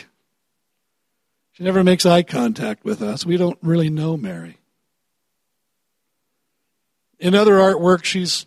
She 1.52 1.66
never 1.66 1.84
makes 1.84 2.06
eye 2.06 2.24
contact 2.24 2.86
with 2.86 3.02
us. 3.02 3.26
We 3.26 3.36
don't 3.36 3.60
really 3.62 3.90
know 3.90 4.16
Mary. 4.16 4.58
In 7.20 7.36
other 7.36 7.56
artwork, 7.56 8.06
she's 8.06 8.46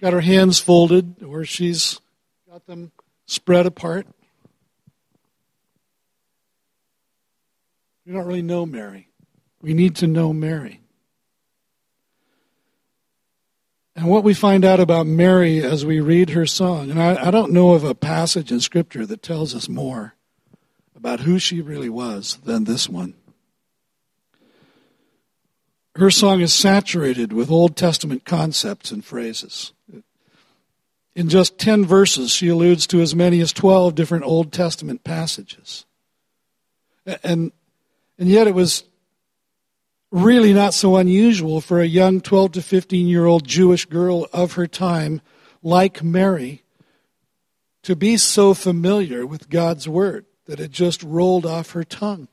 got 0.00 0.12
her 0.12 0.20
hands 0.20 0.58
folded 0.58 1.22
or 1.22 1.44
she's 1.44 2.00
got 2.50 2.66
them 2.66 2.90
spread 3.26 3.66
apart. 3.66 4.08
We 8.04 8.12
don't 8.12 8.26
really 8.26 8.42
know 8.42 8.66
Mary. 8.66 9.09
We 9.62 9.74
need 9.74 9.96
to 9.96 10.06
know 10.06 10.32
Mary. 10.32 10.80
And 13.94 14.08
what 14.08 14.24
we 14.24 14.32
find 14.32 14.64
out 14.64 14.80
about 14.80 15.06
Mary 15.06 15.62
as 15.62 15.84
we 15.84 16.00
read 16.00 16.30
her 16.30 16.46
song, 16.46 16.90
and 16.90 17.02
I, 17.02 17.26
I, 17.26 17.30
don't 17.30 17.52
know 17.52 17.72
of 17.72 17.84
a 17.84 17.94
passage 17.94 18.50
in 18.50 18.60
Scripture 18.60 19.04
that 19.04 19.22
tells 19.22 19.54
us 19.54 19.68
more 19.68 20.14
about 20.96 21.20
who 21.20 21.38
she 21.38 21.60
really 21.60 21.88
was 21.90 22.38
than 22.44 22.64
this 22.64 22.88
one. 22.88 23.14
Her 25.96 26.10
song 26.10 26.40
is 26.40 26.54
saturated 26.54 27.32
with 27.32 27.50
Old 27.50 27.76
Testament 27.76 28.24
concepts 28.24 28.90
and 28.90 29.04
phrases. 29.04 29.72
In 31.14 31.28
just 31.28 31.58
10 31.58 31.84
verses, 31.84 32.30
she 32.30 32.48
alludes 32.48 32.86
to 32.86 33.02
as 33.02 33.14
many 33.14 33.40
as 33.40 33.52
12 33.52 33.96
different 33.96 34.24
Old 34.24 34.52
Testament 34.52 35.04
passages. 35.04 35.84
And, 37.22 37.52
and 38.18 38.28
yet 38.28 38.46
it 38.46 38.54
was 38.54 38.84
really 40.10 40.52
not 40.52 40.74
so 40.74 40.96
unusual 40.96 41.60
for 41.60 41.80
a 41.80 41.86
young 41.86 42.20
12 42.20 42.52
to 42.52 42.62
15 42.62 43.06
year 43.06 43.26
old 43.26 43.46
Jewish 43.46 43.86
girl 43.86 44.26
of 44.32 44.54
her 44.54 44.66
time, 44.66 45.20
like 45.62 46.02
Mary, 46.02 46.62
to 47.82 47.96
be 47.96 48.16
so 48.16 48.54
familiar 48.54 49.26
with 49.26 49.48
God's 49.48 49.88
Word 49.88 50.26
that 50.46 50.60
it 50.60 50.70
just 50.70 51.02
rolled 51.02 51.46
off 51.46 51.72
her 51.72 51.84
tongue. 51.84 52.28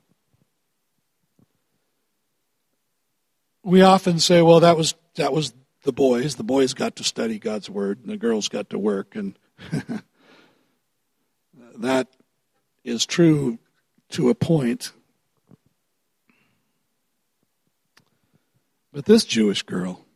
We 3.63 3.81
often 3.81 4.19
say, 4.19 4.41
well, 4.41 4.61
that 4.61 4.77
was, 4.77 4.95
that 5.15 5.33
was 5.33 5.53
the 5.83 5.91
boys. 5.91 6.35
The 6.35 6.43
boys 6.43 6.73
got 6.73 6.95
to 6.97 7.03
study 7.03 7.37
God's 7.37 7.69
Word, 7.69 7.99
and 8.01 8.09
the 8.09 8.17
girls 8.17 8.47
got 8.47 8.69
to 8.71 8.79
work. 8.79 9.15
And 9.15 9.37
that 11.77 12.07
is 12.83 13.05
true 13.05 13.59
to 14.09 14.29
a 14.29 14.35
point. 14.35 14.93
But 18.97 19.05
this 19.05 19.25
Jewish 19.25 19.61
girl, 19.61 20.07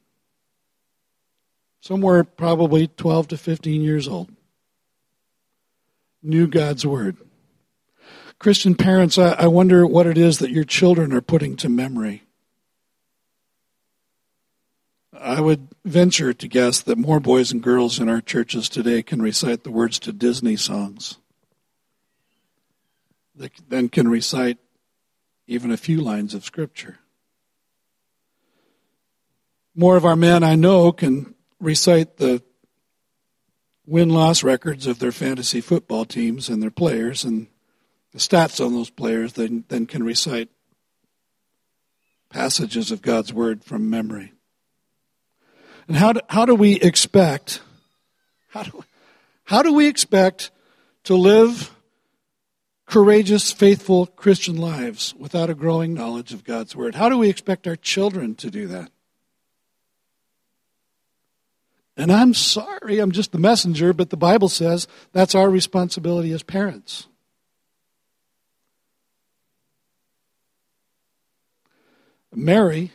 somewhere 1.81 2.23
probably 2.23 2.87
12 2.87 3.27
to 3.27 3.37
15 3.37 3.83
years 3.83 4.07
old, 4.07 4.31
knew 6.23 6.47
God's 6.47 6.83
Word. 6.83 7.17
Christian 8.39 8.73
parents, 8.73 9.19
I, 9.19 9.45
wonder 9.45 9.85
what 9.85 10.07
it 10.07 10.17
is 10.17 10.39
that 10.39 10.49
your 10.49 10.63
children 10.63 11.13
are 11.13 11.21
putting 11.21 11.55
to 11.57 11.69
memory. 11.69 12.23
I 15.13 15.41
would 15.41 15.67
venture 15.85 16.33
to 16.33 16.47
guess 16.47 16.81
that 16.81 16.97
more 16.97 17.19
boys 17.19 17.51
and 17.51 17.61
girls 17.61 17.99
in 17.99 18.09
our 18.09 18.19
churches 18.19 18.67
today 18.67 19.03
can 19.03 19.21
recite 19.21 19.63
the 19.63 19.69
words 19.69 19.99
to 19.99 20.11
Disney 20.11 20.55
songs 20.55 21.19
than 23.69 23.89
can 23.89 24.07
recite 24.07 24.57
even 25.45 25.69
a 25.69 25.77
few 25.77 26.01
lines 26.01 26.33
of 26.33 26.43
Scripture. 26.43 26.97
More 29.75 29.95
of 29.95 30.05
our 30.05 30.15
men 30.15 30.43
I 30.43 30.55
know 30.55 30.91
can 30.91 31.33
recite 31.59 32.17
the 32.17 32.43
win 33.85 34.09
loss 34.09 34.43
records 34.43 34.87
of 34.87 34.99
their 34.99 35.11
fantasy 35.11 35.61
football 35.61 36.05
teams 36.05 36.49
and 36.49 36.61
their 36.61 36.71
players 36.71 37.23
and 37.23 37.47
the 38.11 38.19
stats 38.19 38.63
on 38.63 38.73
those 38.73 38.89
players 38.89 39.33
than, 39.33 39.63
than 39.69 39.85
can 39.85 40.03
recite 40.03 40.49
passages 42.29 42.91
of 42.91 43.01
God's 43.01 43.33
Word 43.33 43.63
from 43.63 43.89
memory. 43.89 44.33
And 45.87 45.97
how 45.97 46.13
do, 46.13 46.21
how 46.29 46.45
do 46.45 46.55
we 46.55 46.75
expect, 46.75 47.61
how 48.49 48.63
do, 48.63 48.83
how 49.45 49.61
do 49.63 49.73
we 49.73 49.87
expect 49.87 50.51
to 51.05 51.15
live 51.15 51.75
courageous, 52.85 53.51
faithful 53.51 54.05
Christian 54.05 54.57
lives 54.57 55.13
without 55.17 55.49
a 55.49 55.55
growing 55.55 55.93
knowledge 55.93 56.33
of 56.33 56.43
God's 56.43 56.75
Word? 56.75 56.95
How 56.95 57.09
do 57.09 57.17
we 57.17 57.29
expect 57.29 57.67
our 57.67 57.75
children 57.75 58.35
to 58.35 58.49
do 58.49 58.67
that? 58.67 58.91
And 62.01 62.11
I'm 62.11 62.33
sorry, 62.33 62.97
I'm 62.97 63.11
just 63.11 63.31
the 63.31 63.37
messenger, 63.37 63.93
but 63.93 64.09
the 64.09 64.17
Bible 64.17 64.49
says 64.49 64.87
that's 65.11 65.35
our 65.35 65.51
responsibility 65.51 66.31
as 66.31 66.41
parents. 66.41 67.05
Mary 72.33 72.91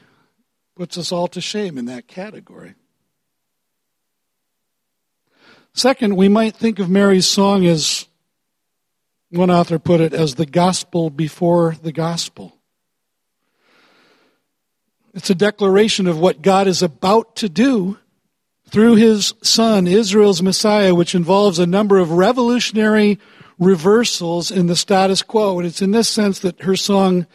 puts 0.75 0.99
us 0.99 1.12
all 1.12 1.29
to 1.29 1.40
shame 1.40 1.79
in 1.79 1.85
that 1.85 2.09
category. 2.09 2.75
Second, 5.73 6.16
we 6.16 6.29
might 6.29 6.57
think 6.57 6.81
of 6.81 6.90
Mary's 6.90 7.29
song 7.29 7.64
as 7.64 8.07
one 9.31 9.53
author 9.53 9.79
put 9.79 10.01
it 10.01 10.14
as 10.14 10.35
the 10.35 10.47
gospel 10.47 11.11
before 11.11 11.77
the 11.81 11.92
gospel. 11.92 12.59
It's 15.14 15.31
a 15.31 15.35
declaration 15.37 16.09
of 16.09 16.19
what 16.19 16.42
God 16.42 16.66
is 16.66 16.83
about 16.83 17.37
to 17.37 17.49
do 17.49 17.99
through 18.68 18.96
his 18.96 19.35
son, 19.42 19.87
Israel's 19.87 20.42
Messiah, 20.42 20.94
which 20.94 21.14
involves 21.14 21.59
a 21.59 21.66
number 21.66 21.98
of 21.98 22.12
revolutionary 22.12 23.18
reversals 23.59 24.50
in 24.50 24.66
the 24.66 24.76
status 24.76 25.22
quo. 25.22 25.59
And 25.59 25.66
it's 25.66 25.83
in 25.83 25.92
this 25.92 26.09
sense 26.09 26.40
that 26.40 26.62
her 26.62 26.76
song 26.76 27.26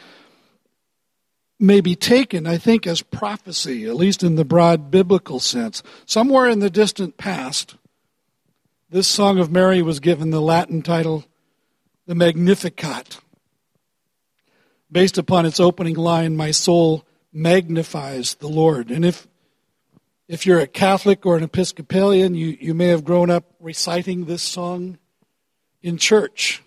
may 1.59 1.79
be 1.79 1.95
taken, 1.95 2.47
I 2.47 2.57
think, 2.57 2.85
as 2.85 3.01
prophecy, 3.01 3.85
at 3.85 3.95
least 3.95 4.23
in 4.23 4.35
the 4.35 4.43
broad 4.43 4.91
biblical 4.91 5.39
sense. 5.39 5.83
Somewhere 6.05 6.47
in 6.47 6.59
the 6.59 6.69
distant 6.69 7.17
past, 7.17 7.75
this 8.89 9.07
Song 9.07 9.39
of 9.39 9.51
Mary 9.51 9.81
was 9.81 9.99
given 9.99 10.31
the 10.31 10.41
Latin 10.41 10.81
title, 10.81 11.23
the 12.07 12.15
Magnificat, 12.15 13.19
based 14.91 15.17
upon 15.17 15.45
its 15.45 15.59
opening 15.59 15.95
line, 15.95 16.35
My 16.35 16.51
soul 16.51 17.05
magnifies 17.31 18.35
the 18.35 18.49
Lord. 18.49 18.91
And 18.91 19.05
if 19.05 19.27
if 20.31 20.45
you're 20.45 20.61
a 20.61 20.67
Catholic 20.67 21.25
or 21.25 21.35
an 21.35 21.43
Episcopalian, 21.43 22.35
you, 22.35 22.57
you 22.61 22.73
may 22.73 22.87
have 22.87 23.03
grown 23.03 23.29
up 23.29 23.53
reciting 23.59 24.23
this 24.25 24.41
song 24.41 24.97
in 25.81 25.97
church. 25.97 26.63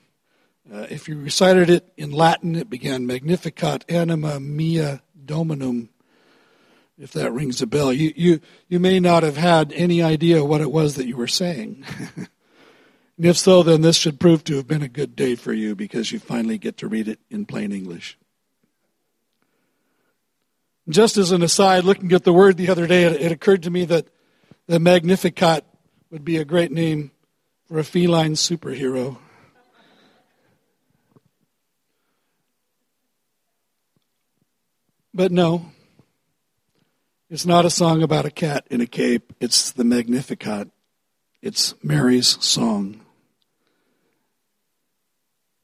Uh, 0.70 0.86
if 0.90 1.08
you 1.08 1.18
recited 1.18 1.70
it 1.70 1.90
in 1.96 2.10
Latin, 2.10 2.56
it 2.56 2.68
began 2.68 3.06
Magnificat 3.06 3.82
anima 3.88 4.38
mea 4.38 5.00
dominum, 5.24 5.88
if 6.98 7.12
that 7.12 7.32
rings 7.32 7.62
a 7.62 7.66
bell. 7.66 7.90
You, 7.90 8.12
you, 8.14 8.40
you 8.68 8.78
may 8.78 9.00
not 9.00 9.22
have 9.22 9.38
had 9.38 9.72
any 9.72 10.02
idea 10.02 10.44
what 10.44 10.60
it 10.60 10.70
was 10.70 10.96
that 10.96 11.06
you 11.06 11.16
were 11.16 11.26
saying. 11.26 11.86
and 12.18 12.28
if 13.16 13.38
so, 13.38 13.62
then 13.62 13.80
this 13.80 13.96
should 13.96 14.20
prove 14.20 14.44
to 14.44 14.56
have 14.56 14.68
been 14.68 14.82
a 14.82 14.88
good 14.88 15.16
day 15.16 15.36
for 15.36 15.54
you 15.54 15.74
because 15.74 16.12
you 16.12 16.18
finally 16.18 16.58
get 16.58 16.76
to 16.78 16.86
read 16.86 17.08
it 17.08 17.18
in 17.30 17.46
plain 17.46 17.72
English. 17.72 18.18
Just 20.88 21.16
as 21.16 21.30
an 21.30 21.42
aside, 21.42 21.84
looking 21.84 22.12
at 22.12 22.24
the 22.24 22.32
word 22.32 22.58
the 22.58 22.68
other 22.68 22.86
day, 22.86 23.04
it, 23.04 23.32
occurred 23.32 23.62
to 23.62 23.70
me 23.70 23.86
that 23.86 24.06
the 24.66 24.78
Magnificat 24.78 25.64
would 26.10 26.24
be 26.24 26.36
a 26.36 26.44
great 26.44 26.70
name 26.70 27.10
for 27.66 27.78
a 27.78 27.84
feline 27.84 28.34
superhero. 28.34 29.16
But 35.14 35.32
no, 35.32 35.70
It's 37.30 37.46
not 37.46 37.64
a 37.64 37.70
song 37.70 38.02
about 38.02 38.26
a 38.26 38.30
cat 38.30 38.66
in 38.70 38.80
a 38.80 38.86
cape, 38.86 39.32
it's 39.40 39.70
the 39.70 39.84
Magnificat. 39.84 40.68
It's 41.40 41.74
Mary's 41.82 42.42
song. 42.44 43.00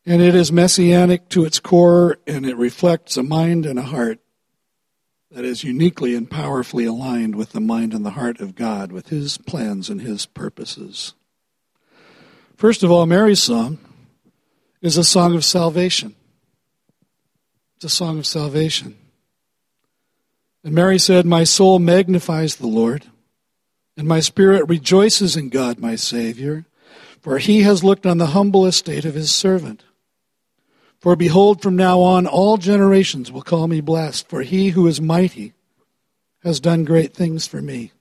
And 0.04 0.22
it 0.22 0.34
is 0.34 0.50
messianic 0.50 1.28
to 1.30 1.44
its 1.44 1.60
core, 1.60 2.18
and 2.26 2.46
it 2.46 2.56
reflects 2.56 3.16
a 3.16 3.22
mind 3.22 3.66
and 3.66 3.78
a 3.78 3.82
heart 3.82 4.20
that 5.30 5.44
is 5.44 5.62
uniquely 5.62 6.14
and 6.14 6.30
powerfully 6.30 6.84
aligned 6.84 7.36
with 7.36 7.52
the 7.52 7.60
mind 7.60 7.94
and 7.94 8.04
the 8.04 8.10
heart 8.10 8.40
of 8.40 8.54
God, 8.56 8.90
with 8.90 9.08
His 9.08 9.38
plans 9.38 9.88
and 9.88 10.00
His 10.00 10.26
purposes. 10.26 11.14
First 12.56 12.82
of 12.82 12.90
all, 12.90 13.06
Mary's 13.06 13.42
song 13.42 13.78
is 14.82 14.96
a 14.96 15.04
song 15.04 15.34
of 15.34 15.44
salvation. 15.44 16.14
It's 17.76 17.84
a 17.84 17.88
song 17.88 18.18
of 18.18 18.26
salvation. 18.26 18.96
And 20.64 20.74
Mary 20.74 20.98
said, 20.98 21.24
My 21.24 21.44
soul 21.44 21.78
magnifies 21.78 22.56
the 22.56 22.66
Lord, 22.66 23.06
and 23.96 24.06
my 24.06 24.20
spirit 24.20 24.68
rejoices 24.68 25.36
in 25.36 25.48
God 25.48 25.78
my 25.78 25.96
Savior, 25.96 26.66
for 27.20 27.38
he 27.38 27.62
has 27.62 27.84
looked 27.84 28.04
on 28.04 28.18
the 28.18 28.26
humble 28.26 28.66
estate 28.66 29.04
of 29.04 29.14
his 29.14 29.34
servant. 29.34 29.84
For 31.00 31.16
behold, 31.16 31.62
from 31.62 31.76
now 31.76 32.00
on 32.00 32.26
all 32.26 32.58
generations 32.58 33.32
will 33.32 33.42
call 33.42 33.66
me 33.66 33.80
blessed, 33.80 34.28
for 34.28 34.42
he 34.42 34.68
who 34.68 34.86
is 34.86 35.00
mighty 35.00 35.54
has 36.44 36.60
done 36.60 36.84
great 36.84 37.14
things 37.14 37.46
for 37.46 37.62
me. 37.62 37.92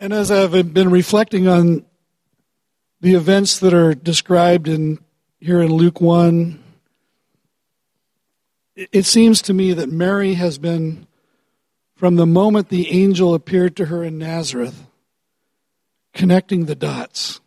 And 0.00 0.12
as 0.12 0.30
I've 0.30 0.72
been 0.72 0.90
reflecting 0.90 1.46
on 1.46 1.84
the 3.02 3.14
events 3.14 3.58
that 3.60 3.74
are 3.74 3.94
described 3.94 4.68
in 4.68 4.98
here 5.38 5.60
in 5.60 5.72
Luke 5.72 6.00
1, 6.00 6.62
it 8.74 9.04
seems 9.04 9.42
to 9.42 9.52
me 9.52 9.74
that 9.74 9.90
Mary 9.90 10.34
has 10.34 10.56
been, 10.56 11.06
from 11.94 12.16
the 12.16 12.26
moment 12.26 12.70
the 12.70 12.90
angel 12.90 13.34
appeared 13.34 13.76
to 13.76 13.84
her 13.86 14.02
in 14.02 14.16
Nazareth, 14.16 14.86
connecting 16.14 16.64
the 16.64 16.74
dots. 16.74 17.41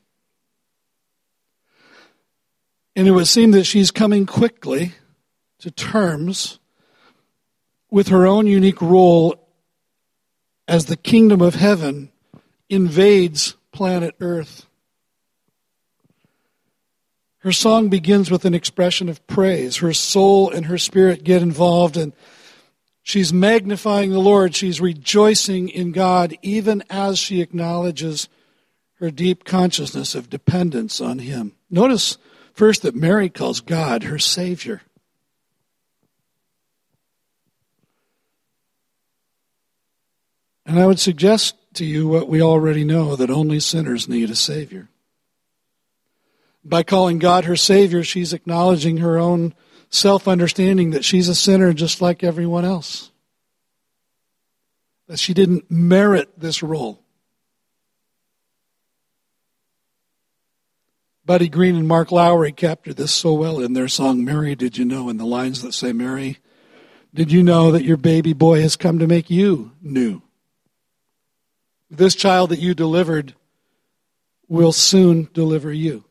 And 2.95 3.07
it 3.07 3.11
would 3.11 3.27
seem 3.27 3.51
that 3.51 3.65
she's 3.65 3.91
coming 3.91 4.25
quickly 4.25 4.93
to 5.59 5.71
terms 5.71 6.59
with 7.91 8.07
her 8.07 8.25
own 8.25 8.47
unique 8.47 8.81
role 8.81 9.49
as 10.67 10.85
the 10.85 10.97
kingdom 10.97 11.41
of 11.41 11.55
heaven 11.55 12.11
invades 12.69 13.55
planet 13.71 14.15
Earth. 14.19 14.65
Her 17.39 17.51
song 17.51 17.89
begins 17.89 18.31
with 18.31 18.45
an 18.45 18.55
expression 18.55 19.07
of 19.07 19.25
praise. 19.27 19.77
Her 19.77 19.93
soul 19.93 20.49
and 20.49 20.65
her 20.65 20.79
spirit 20.79 21.23
get 21.23 21.43
involved, 21.43 21.95
and 21.95 22.11
she's 23.03 23.31
magnifying 23.31 24.09
the 24.09 24.19
Lord. 24.19 24.55
She's 24.55 24.81
rejoicing 24.81 25.69
in 25.69 25.91
God, 25.91 26.35
even 26.41 26.83
as 26.89 27.19
she 27.19 27.41
acknowledges 27.41 28.29
her 28.95 29.11
deep 29.11 29.43
consciousness 29.43 30.15
of 30.15 30.29
dependence 30.29 30.99
on 30.99 31.19
Him. 31.19 31.51
Notice 31.69 32.17
first 32.55 32.81
that 32.83 32.95
Mary 32.95 33.29
calls 33.29 33.59
God 33.59 34.03
her 34.03 34.17
Savior. 34.17 34.81
And 40.65 40.79
I 40.79 40.87
would 40.87 40.99
suggest 40.99 41.55
to 41.75 41.85
you 41.85 42.07
what 42.07 42.27
we 42.27 42.41
already 42.41 42.83
know 42.83 43.15
that 43.15 43.29
only 43.29 43.59
sinners 43.59 44.09
need 44.09 44.31
a 44.31 44.35
Savior. 44.35 44.89
By 46.63 46.81
calling 46.81 47.19
God 47.19 47.45
her 47.45 47.57
Savior, 47.57 48.03
she's 48.03 48.33
acknowledging 48.33 48.97
her 48.97 49.19
own 49.19 49.53
self 49.91 50.27
understanding 50.27 50.91
that 50.91 51.05
she's 51.05 51.29
a 51.29 51.35
sinner 51.35 51.73
just 51.73 52.01
like 52.01 52.23
everyone 52.23 52.65
else. 52.65 53.11
That 55.07 55.19
she 55.19 55.35
didn't 55.35 55.69
merit 55.69 56.39
this 56.39 56.63
role. 56.63 57.04
Buddy 61.25 61.49
Green 61.49 61.75
and 61.75 61.87
Mark 61.87 62.11
Lowry 62.11 62.51
captured 62.51 62.97
this 62.97 63.11
so 63.11 63.33
well 63.33 63.59
in 63.59 63.73
their 63.73 63.87
song, 63.87 64.23
Mary, 64.23 64.53
Did 64.53 64.77
You 64.77 64.85
Know? 64.85 65.09
In 65.09 65.17
the 65.17 65.25
lines 65.25 65.63
that 65.63 65.73
say, 65.73 65.91
Mary, 65.91 66.37
did 67.15 67.31
you 67.31 67.41
know 67.41 67.71
that 67.71 67.83
your 67.83 67.97
baby 67.97 68.33
boy 68.33 68.61
has 68.61 68.75
come 68.75 68.99
to 68.99 69.07
make 69.07 69.31
you 69.31 69.71
new? 69.81 70.21
This 71.89 72.13
child 72.13 72.51
that 72.51 72.59
you 72.59 72.75
delivered 72.75 73.33
will 74.47 74.71
soon 74.71 75.27
deliver 75.33 75.73
you. 75.73 76.03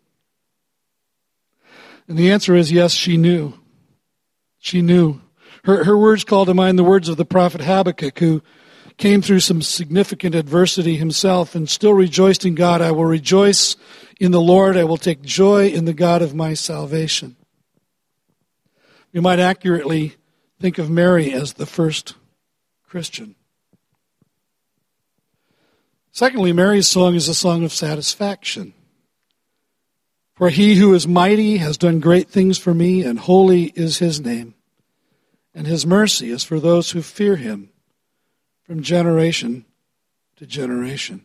And 2.08 2.18
the 2.18 2.32
answer 2.32 2.56
is 2.56 2.72
yes, 2.72 2.92
she 2.92 3.16
knew. 3.16 3.54
She 4.58 4.82
knew. 4.82 5.20
Her, 5.62 5.84
her 5.84 5.96
words 5.96 6.24
call 6.24 6.44
to 6.46 6.54
mind 6.54 6.76
the 6.76 6.84
words 6.84 7.08
of 7.08 7.16
the 7.16 7.24
prophet 7.24 7.60
Habakkuk, 7.60 8.18
who 8.18 8.42
came 8.96 9.22
through 9.22 9.40
some 9.40 9.62
significant 9.62 10.34
adversity 10.34 10.96
himself 10.96 11.54
and 11.54 11.68
still 11.68 11.94
rejoiced 11.94 12.44
in 12.44 12.54
God. 12.54 12.80
I 12.80 12.92
will 12.92 13.04
rejoice 13.04 13.76
in 14.20 14.30
the 14.30 14.40
Lord. 14.40 14.76
I 14.76 14.84
will 14.84 14.96
take 14.96 15.22
joy 15.22 15.68
in 15.68 15.84
the 15.84 15.94
God 15.94 16.22
of 16.22 16.34
my 16.34 16.54
salvation. 16.54 17.36
We 19.12 19.20
might 19.20 19.38
accurately 19.38 20.16
think 20.60 20.78
of 20.78 20.90
Mary 20.90 21.32
as 21.32 21.54
the 21.54 21.66
first 21.66 22.14
Christian. 22.86 23.34
Secondly, 26.12 26.52
Mary's 26.52 26.86
song 26.86 27.16
is 27.16 27.28
a 27.28 27.34
song 27.34 27.64
of 27.64 27.72
satisfaction. 27.72 28.72
For 30.36 30.48
he 30.48 30.76
who 30.76 30.94
is 30.94 31.06
mighty 31.06 31.58
has 31.58 31.76
done 31.76 32.00
great 32.00 32.28
things 32.28 32.58
for 32.58 32.74
me, 32.74 33.02
and 33.02 33.18
holy 33.18 33.72
is 33.74 33.98
his 33.98 34.20
name. 34.20 34.54
And 35.54 35.66
his 35.66 35.86
mercy 35.86 36.30
is 36.30 36.42
for 36.42 36.58
those 36.58 36.90
who 36.90 37.02
fear 37.02 37.36
him 37.36 37.70
from 38.64 38.82
generation 38.82 39.64
to 40.36 40.46
generation. 40.46 41.24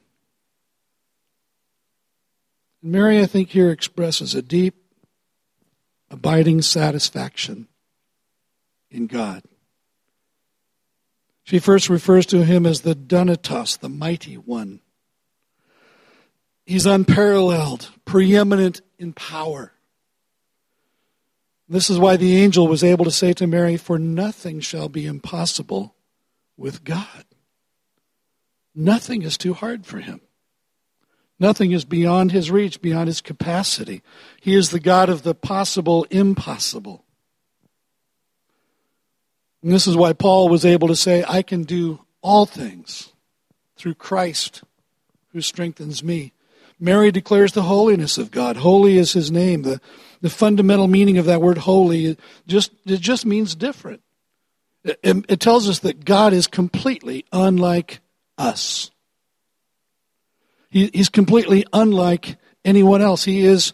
And 2.82 2.92
Mary, 2.92 3.20
I 3.20 3.26
think, 3.26 3.50
here 3.50 3.72
expresses 3.72 4.36
a 4.36 4.42
deep, 4.42 4.76
abiding 6.10 6.62
satisfaction 6.62 7.68
in 8.92 9.08
God. 9.08 9.44
She 11.44 11.60
first 11.60 11.90
refers 11.90 12.26
to 12.28 12.46
him 12.46 12.66
as 12.66 12.82
the 12.82 12.96
Dunatos, 12.96 13.80
the 13.80 13.90
mighty 13.90 14.36
one. 14.36 14.82
He's 16.66 16.86
unparalleled, 16.86 17.90
preeminent 18.06 18.82
in 19.00 19.14
power. 19.14 19.74
This 21.68 21.90
is 21.90 21.98
why 21.98 22.18
the 22.18 22.38
angel 22.38 22.68
was 22.68 22.84
able 22.84 23.06
to 23.06 23.12
say 23.12 23.34
to 23.34 23.48
Mary, 23.48 23.78
For 23.78 23.98
nothing 23.98 24.60
shall 24.60 24.90
be 24.90 25.08
impossible 25.08 25.96
with 26.58 26.84
God. 26.84 27.26
Nothing 28.76 29.22
is 29.24 29.38
too 29.38 29.54
hard 29.54 29.86
for 29.86 30.00
him. 30.00 30.22
Nothing 31.40 31.72
is 31.72 31.86
beyond 31.86 32.32
his 32.32 32.52
reach, 32.52 32.82
beyond 32.82 33.08
his 33.08 33.22
capacity. 33.22 34.02
He 34.42 34.56
is 34.56 34.70
the 34.70 34.80
God 34.80 35.10
of 35.10 35.24
the 35.24 35.34
possible 35.34 36.06
impossible. 36.10 37.06
And 39.64 39.72
this 39.72 39.88
is 39.88 39.96
why 39.96 40.14
Paul 40.14 40.50
was 40.50 40.66
able 40.66 40.90
to 40.90 40.96
say, 40.96 41.24
I 41.28 41.42
can 41.42 41.64
do 41.64 42.00
all 42.22 42.46
things 42.46 43.14
through 43.78 43.96
Christ 43.96 44.64
who 45.32 45.42
strengthens 45.42 46.04
me. 46.04 46.34
Mary 46.80 47.12
declares 47.12 47.54
the 47.54 47.64
holiness 47.64 48.18
of 48.18 48.32
God. 48.32 48.58
Holy 48.58 48.98
is 48.98 49.14
his 49.14 49.32
name. 49.32 49.64
The, 49.64 49.82
the 50.22 50.30
fundamental 50.30 50.88
meaning 50.88 51.18
of 51.18 51.26
that 51.26 51.42
word 51.42 51.60
holy 51.60 52.06
it 52.06 52.20
just, 52.48 52.72
it 52.86 53.02
just 53.02 53.26
means 53.26 53.56
different. 53.56 54.02
It, 54.84 55.00
it 55.04 55.40
tells 55.40 55.68
us 55.68 55.80
that 55.80 56.06
God 56.06 56.32
is 56.34 56.48
completely 56.48 57.26
unlike 57.34 58.00
us. 58.40 58.90
He, 60.70 60.90
he's 60.94 61.10
completely 61.10 61.66
unlike 61.74 62.38
anyone 62.64 63.02
else. 63.02 63.24
He 63.24 63.44
is 63.46 63.74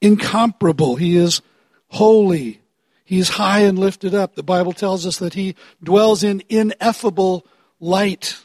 incomparable. 0.00 0.96
He 0.96 1.16
is 1.16 1.40
holy. 1.88 2.60
He's 3.04 3.30
high 3.30 3.60
and 3.60 3.78
lifted 3.78 4.14
up. 4.14 4.34
The 4.34 4.42
Bible 4.42 4.72
tells 4.72 5.06
us 5.06 5.18
that 5.18 5.34
he 5.34 5.54
dwells 5.82 6.22
in 6.22 6.42
ineffable 6.48 7.46
light, 7.80 8.38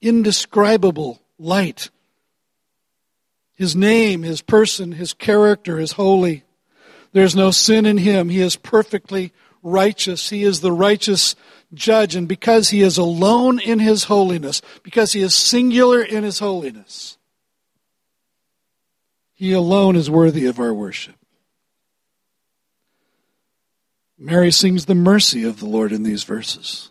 indescribable 0.00 1.20
light. 1.38 1.90
His 3.54 3.76
name, 3.76 4.22
his 4.22 4.42
person, 4.42 4.92
his 4.92 5.12
character 5.12 5.78
is 5.78 5.92
holy. 5.92 6.44
There's 7.12 7.36
no 7.36 7.50
sin 7.50 7.84
in 7.84 7.98
him. 7.98 8.28
He 8.28 8.40
is 8.40 8.56
perfectly 8.56 9.32
righteous. 9.62 10.30
He 10.30 10.42
is 10.42 10.60
the 10.60 10.72
righteous 10.72 11.34
judge. 11.72 12.14
And 12.14 12.28
because 12.28 12.70
he 12.70 12.82
is 12.82 12.98
alone 12.98 13.60
in 13.60 13.78
his 13.78 14.04
holiness, 14.04 14.60
because 14.82 15.12
he 15.12 15.22
is 15.22 15.34
singular 15.34 16.02
in 16.02 16.24
his 16.24 16.38
holiness, 16.38 17.18
he 19.34 19.52
alone 19.52 19.96
is 19.96 20.10
worthy 20.10 20.46
of 20.46 20.60
our 20.60 20.74
worship. 20.74 21.16
Mary 24.18 24.52
sings 24.52 24.86
the 24.86 24.94
mercy 24.94 25.42
of 25.42 25.58
the 25.58 25.66
Lord 25.66 25.90
in 25.90 26.04
these 26.04 26.22
verses. 26.22 26.90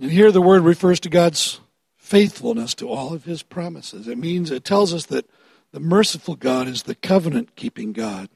And 0.00 0.10
here 0.10 0.32
the 0.32 0.42
word 0.42 0.62
refers 0.62 0.98
to 1.00 1.08
God's 1.08 1.60
faithfulness 1.96 2.74
to 2.74 2.88
all 2.88 3.12
of 3.12 3.24
his 3.24 3.42
promises. 3.42 4.08
It 4.08 4.18
means, 4.18 4.50
it 4.50 4.64
tells 4.64 4.92
us 4.92 5.06
that 5.06 5.28
the 5.72 5.80
merciful 5.80 6.34
God 6.34 6.66
is 6.66 6.82
the 6.82 6.94
covenant 6.94 7.54
keeping 7.54 7.92
God 7.92 8.28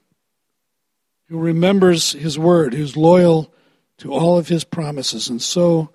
who 1.31 1.39
remembers 1.39 2.11
his 2.11 2.37
word, 2.37 2.73
who's 2.73 2.97
loyal 2.97 3.53
to 3.95 4.11
all 4.11 4.37
of 4.37 4.49
his 4.49 4.65
promises. 4.65 5.29
And 5.29 5.41
so 5.41 5.89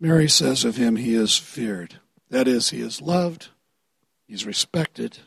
Mary 0.00 0.30
says 0.30 0.64
of 0.64 0.76
him, 0.76 0.96
he 0.96 1.14
is 1.14 1.36
feared. 1.36 2.00
That 2.30 2.48
is, 2.48 2.70
he 2.70 2.80
is 2.80 3.02
loved, 3.02 3.48
he's 4.26 4.46
respected, 4.46 5.18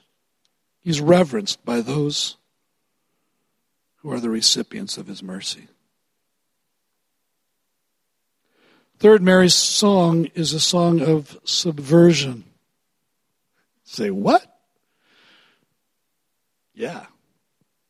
he's 0.79 0.99
reverenced 0.99 1.63
by 1.63 1.81
those 1.81 2.37
who 3.97 4.11
are 4.11 4.19
the 4.19 4.31
recipients 4.31 4.97
of 4.97 5.05
his 5.05 5.21
mercy. 5.21 5.67
Third, 8.97 9.21
Mary's 9.21 9.53
song 9.53 10.25
is 10.33 10.53
a 10.53 10.59
song 10.59 11.01
of 11.01 11.37
subversion. 11.43 12.45
Say, 13.83 14.09
what? 14.09 14.43
Yeah. 16.73 17.05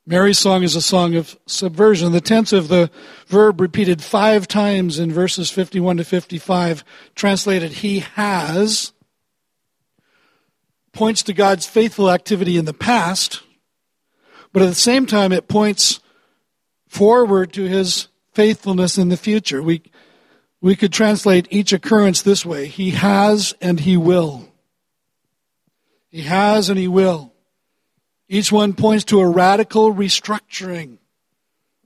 Mary's 0.08 0.38
song 0.38 0.62
is 0.62 0.76
a 0.76 0.82
song 0.82 1.16
of 1.16 1.36
subversion. 1.48 2.12
The 2.12 2.22
tense 2.22 2.54
of 2.54 2.68
the 2.68 2.92
verb 3.26 3.60
repeated 3.60 4.04
five 4.04 4.48
times 4.48 5.00
in 5.00 5.12
verses 5.12 5.50
51 5.50 5.98
to 5.98 6.04
55, 6.04 6.84
translated 7.16 7.72
he 7.72 8.00
has, 8.00 8.94
points 10.94 11.24
to 11.24 11.34
God's 11.34 11.66
faithful 11.66 12.12
activity 12.12 12.58
in 12.58 12.66
the 12.66 12.74
past, 12.74 13.42
but 14.54 14.62
at 14.62 14.70
the 14.70 14.76
same 14.76 15.08
time 15.08 15.32
it 15.32 15.48
points 15.48 16.00
forward 16.88 17.52
to 17.54 17.64
his 17.64 18.08
faithfulness 18.32 19.00
in 19.00 19.10
the 19.10 19.18
future. 19.18 19.64
We, 19.64 19.82
we 20.62 20.76
could 20.76 20.94
translate 20.94 21.48
each 21.50 21.74
occurrence 21.74 22.22
this 22.22 22.46
way 22.46 22.68
He 22.68 22.92
has 22.92 23.56
and 23.62 23.80
He 23.80 23.98
will. 23.98 24.50
He 26.10 26.22
has 26.22 26.70
and 26.70 26.78
He 26.78 26.88
will. 26.88 27.35
Each 28.28 28.52
one 28.52 28.74
points 28.74 29.04
to 29.06 29.20
a 29.20 29.30
radical 29.30 29.94
restructuring 29.94 30.98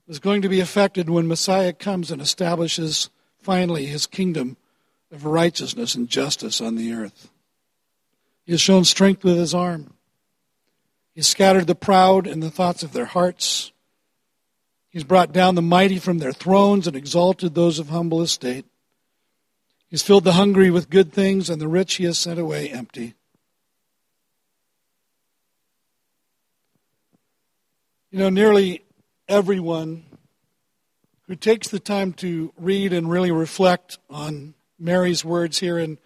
that's 0.06 0.18
going 0.18 0.42
to 0.42 0.48
be 0.48 0.60
effected 0.60 1.10
when 1.10 1.28
Messiah 1.28 1.72
comes 1.72 2.10
and 2.10 2.20
establishes 2.20 3.10
finally 3.38 3.86
his 3.86 4.06
kingdom 4.06 4.56
of 5.12 5.24
righteousness 5.24 5.94
and 5.94 6.08
justice 6.08 6.60
on 6.60 6.76
the 6.76 6.92
earth. 6.92 7.30
He 8.44 8.52
has 8.52 8.60
shown 8.60 8.84
strength 8.84 9.22
with 9.22 9.36
his 9.36 9.54
arm. 9.54 9.92
He 11.14 11.20
has 11.20 11.26
scattered 11.26 11.66
the 11.66 11.74
proud 11.74 12.26
in 12.26 12.40
the 12.40 12.50
thoughts 12.50 12.82
of 12.82 12.92
their 12.92 13.04
hearts. 13.04 13.72
He's 14.88 15.04
brought 15.04 15.32
down 15.32 15.54
the 15.54 15.62
mighty 15.62 15.98
from 15.98 16.18
their 16.18 16.32
thrones 16.32 16.86
and 16.86 16.96
exalted 16.96 17.54
those 17.54 17.78
of 17.78 17.90
humble 17.90 18.22
estate. 18.22 18.64
He's 19.88 20.02
filled 20.02 20.24
the 20.24 20.32
hungry 20.32 20.70
with 20.70 20.90
good 20.90 21.12
things, 21.12 21.50
and 21.50 21.60
the 21.60 21.68
rich 21.68 21.96
he 21.96 22.04
has 22.04 22.18
sent 22.18 22.38
away 22.38 22.70
empty. 22.70 23.14
You 28.12 28.18
know, 28.18 28.28
nearly 28.28 28.82
everyone 29.28 30.04
who 31.28 31.36
takes 31.36 31.68
the 31.68 31.78
time 31.78 32.12
to 32.14 32.52
read 32.56 32.92
and 32.92 33.08
really 33.08 33.30
reflect 33.30 33.98
on 34.10 34.54
Mary's 34.80 35.24
words 35.24 35.60
here 35.60 35.78
in 35.78 35.96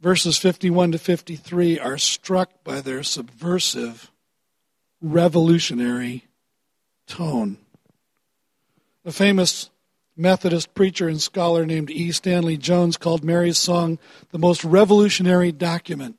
verses 0.00 0.36
51 0.36 0.92
to 0.92 0.98
53 0.98 1.78
are 1.78 1.96
struck 1.96 2.64
by 2.64 2.80
their 2.80 3.04
subversive, 3.04 4.10
revolutionary 5.00 6.26
tone. 7.06 7.58
A 9.04 9.12
famous 9.12 9.70
Methodist 10.16 10.74
preacher 10.74 11.06
and 11.06 11.22
scholar 11.22 11.64
named 11.64 11.88
E. 11.88 12.10
Stanley 12.10 12.56
Jones 12.56 12.96
called 12.96 13.22
Mary's 13.22 13.58
song 13.58 14.00
the 14.32 14.38
most 14.38 14.64
revolutionary 14.64 15.52
document 15.52 16.18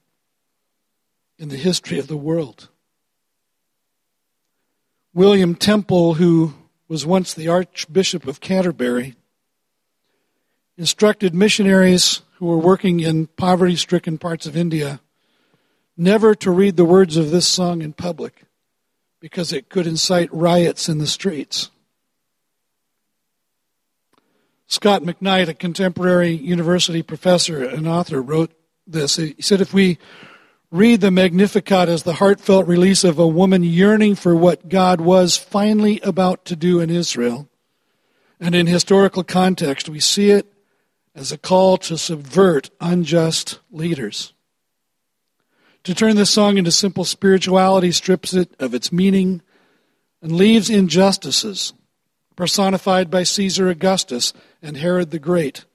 in 1.37 1.49
the 1.49 1.57
history 1.57 1.99
of 1.99 2.07
the 2.07 2.15
world. 2.15 2.69
William 5.13 5.55
Temple, 5.55 6.13
who 6.13 6.53
was 6.87 7.05
once 7.05 7.33
the 7.33 7.49
Archbishop 7.49 8.27
of 8.27 8.39
Canterbury, 8.39 9.15
instructed 10.77 11.35
missionaries 11.35 12.21
who 12.35 12.45
were 12.45 12.57
working 12.57 13.01
in 13.01 13.27
poverty 13.27 13.75
stricken 13.75 14.17
parts 14.17 14.45
of 14.45 14.55
India 14.55 15.01
never 15.97 16.33
to 16.33 16.49
read 16.49 16.77
the 16.77 16.85
words 16.85 17.17
of 17.17 17.29
this 17.29 17.45
song 17.45 17.81
in 17.81 17.91
public 17.91 18.43
because 19.19 19.51
it 19.51 19.69
could 19.69 19.85
incite 19.85 20.33
riots 20.33 20.87
in 20.87 20.97
the 20.97 21.05
streets. 21.05 21.69
Scot 24.65 25.03
McKnight, 25.03 25.49
a 25.49 25.53
contemporary 25.53 26.31
university 26.31 27.03
professor 27.03 27.63
and 27.63 27.85
author, 27.85 28.21
wrote 28.21 28.51
this. 28.87 29.17
He 29.17 29.35
said, 29.41 29.59
If 29.59 29.73
we 29.73 29.99
read 30.71 31.01
the 31.01 31.11
Magnificat 31.11 31.89
as 31.89 32.03
the 32.03 32.13
heartfelt 32.13 32.65
release 32.65 33.03
of 33.03 33.19
a 33.19 33.27
woman 33.27 33.61
yearning 33.61 34.15
for 34.15 34.33
what 34.33 34.69
God 34.69 35.01
was 35.01 35.35
finally 35.35 35.99
about 36.01 36.45
to 36.45 36.55
do 36.55 36.79
in 36.79 36.89
Israel. 36.89 37.49
And 38.39 38.55
in 38.55 38.67
historical 38.67 39.23
context, 39.23 39.89
we 39.89 39.99
see 39.99 40.31
it 40.31 40.51
as 41.13 41.31
a 41.31 41.37
call 41.37 41.77
to 41.77 41.97
subvert 41.97 42.69
unjust 42.79 43.59
leaders. 43.69 44.33
To 45.83 45.93
turn 45.93 46.15
this 46.15 46.29
song 46.29 46.57
into 46.57 46.71
simple 46.71 47.03
spirituality 47.03 47.91
strips 47.91 48.33
it 48.33 48.55
of 48.59 48.73
its 48.73 48.93
meaning 48.93 49.41
and 50.21 50.31
leaves 50.31 50.69
injustices 50.69 51.73
personified 52.35 53.11
by 53.11 53.23
Caesar 53.23 53.67
Augustus 53.67 54.33
and 54.61 54.77
Herod 54.77 55.11
the 55.11 55.19
Great 55.19 55.65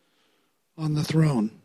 on 0.79 0.95
the 0.95 1.05
throne. 1.05 1.61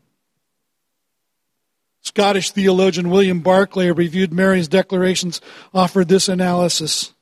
Scottish 2.01 2.51
theologian 2.51 3.09
William 3.09 3.41
Barclay 3.41 3.91
reviewed 3.91 4.33
Mary's 4.33 4.67
declarations, 4.67 5.39
offered 5.73 6.07
this 6.07 6.27
analysis. 6.27 7.13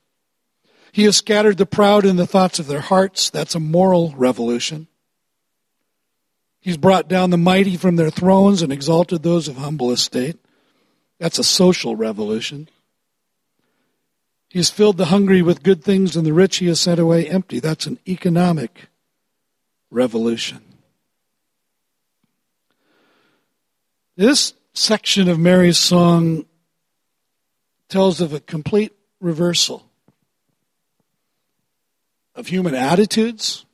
He 0.91 1.03
has 1.03 1.17
scattered 1.17 1.57
the 1.57 1.65
proud 1.65 2.05
in 2.05 2.15
the 2.15 2.27
thoughts 2.27 2.59
of 2.59 2.67
their 2.67 2.79
hearts. 2.79 3.29
That's 3.29 3.55
a 3.55 3.59
moral 3.59 4.13
revolution. 4.15 4.87
He's 6.61 6.77
brought 6.77 7.07
down 7.07 7.29
the 7.29 7.37
mighty 7.37 7.77
from 7.77 7.95
their 7.95 8.09
thrones 8.09 8.61
and 8.61 8.71
exalted 8.71 9.23
those 9.23 9.47
of 9.47 9.57
humble 9.57 9.91
estate. 9.91 10.37
That's 11.19 11.39
a 11.39 11.43
social 11.43 11.95
revolution. 11.95 12.69
He 14.49 14.59
has 14.59 14.69
filled 14.69 14.97
the 14.97 15.05
hungry 15.05 15.41
with 15.41 15.61
good 15.61 15.83
things, 15.83 16.15
and 16.15 16.25
the 16.25 16.33
rich 16.33 16.57
he 16.57 16.67
has 16.67 16.79
sent 16.79 16.99
away 16.99 17.27
empty. 17.27 17.59
That's 17.59 17.85
an 17.85 17.99
economic 18.07 18.87
revolution. 19.91 20.61
This 24.17 24.53
section 24.73 25.27
of 25.27 25.39
Mary's 25.39 25.77
song 25.77 26.45
tells 27.87 28.21
of 28.21 28.33
a 28.33 28.39
complete 28.39 28.93
reversal 29.19 29.89
of 32.35 32.47
human 32.47 32.73
attitudes, 32.73 33.65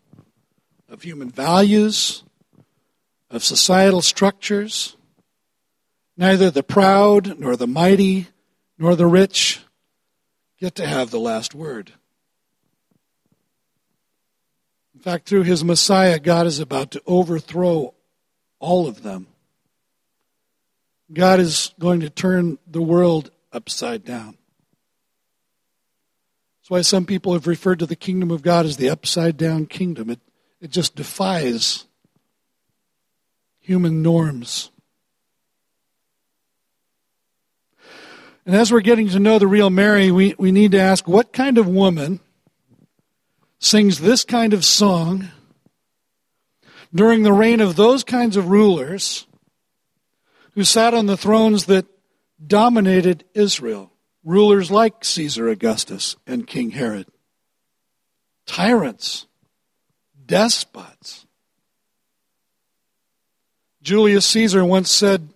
of 0.90 1.04
human 1.04 1.30
values, 1.30 2.24
of 3.30 3.44
societal 3.44 4.02
structures. 4.02 4.98
Neither 6.18 6.50
the 6.50 6.64
proud, 6.64 7.40
nor 7.40 7.56
the 7.56 7.68
mighty, 7.68 8.28
nor 8.80 8.96
the 8.96 9.06
rich 9.06 9.60
get 10.60 10.76
to 10.76 10.88
have 10.88 11.12
the 11.12 11.20
last 11.20 11.54
word. 11.54 11.92
In 14.96 15.02
fact, 15.02 15.28
through 15.28 15.44
his 15.44 15.64
Messiah, 15.64 16.18
God 16.18 16.48
is 16.48 16.60
about 16.60 16.90
to 16.92 17.02
overthrow 17.06 17.94
all 18.60 18.88
of 18.88 19.04
them. 19.04 19.28
God 21.12 21.40
is 21.40 21.74
going 21.80 22.00
to 22.00 22.10
turn 22.10 22.58
the 22.68 22.82
world 22.82 23.32
upside 23.54 24.04
down. 24.04 24.38
That's 26.62 26.70
why 26.70 26.82
some 26.82 27.06
people 27.06 27.34
have 27.34 27.46
referred 27.46 27.80
to 27.80 27.86
the 27.86 27.96
kingdom 27.96 28.32
of 28.32 28.42
God 28.42 28.66
as 28.66 28.78
the 28.78 28.90
upside 28.90 29.38
down 29.38 29.68
kingdom. 29.68 30.10
It, 30.10 30.20
it 30.60 30.72
just 30.72 30.96
defies 30.96 31.86
human 33.60 34.02
norms. 34.02 34.72
And 38.46 38.56
as 38.56 38.72
we're 38.72 38.82
getting 38.82 39.10
to 39.10 39.20
know 39.20 39.38
the 39.38 39.48
real 39.48 39.70
Mary, 39.70 40.12
we, 40.12 40.36
we 40.38 40.52
need 40.52 40.72
to 40.72 40.80
ask 40.80 41.08
what 41.08 41.34
kind 41.34 41.58
of 41.58 41.68
woman 41.68 42.20
sings 43.60 44.00
this 44.00 44.24
kind 44.24 44.54
of 44.54 44.66
song 44.66 45.30
during 46.94 47.24
the 47.24 47.34
reign 47.34 47.60
of 47.60 47.76
those 47.76 48.04
kinds 48.04 48.38
of 48.38 48.50
rulers 48.50 49.28
who 50.56 50.64
sat 50.64 50.94
on 50.94 51.06
the 51.06 51.18
thrones 51.18 51.66
that 51.66 51.86
dominated 52.46 53.26
Israel, 53.34 53.92
rulers 54.24 54.72
like 54.72 55.04
Caesar 55.04 55.50
Augustus 55.50 56.16
and 56.26 56.48
King 56.48 56.72
Herod, 56.72 57.08
tyrants, 58.46 59.28
despots. 60.26 61.26
Julius 63.82 64.26
Caesar 64.28 64.66
once 64.66 64.90
said, 64.90 65.30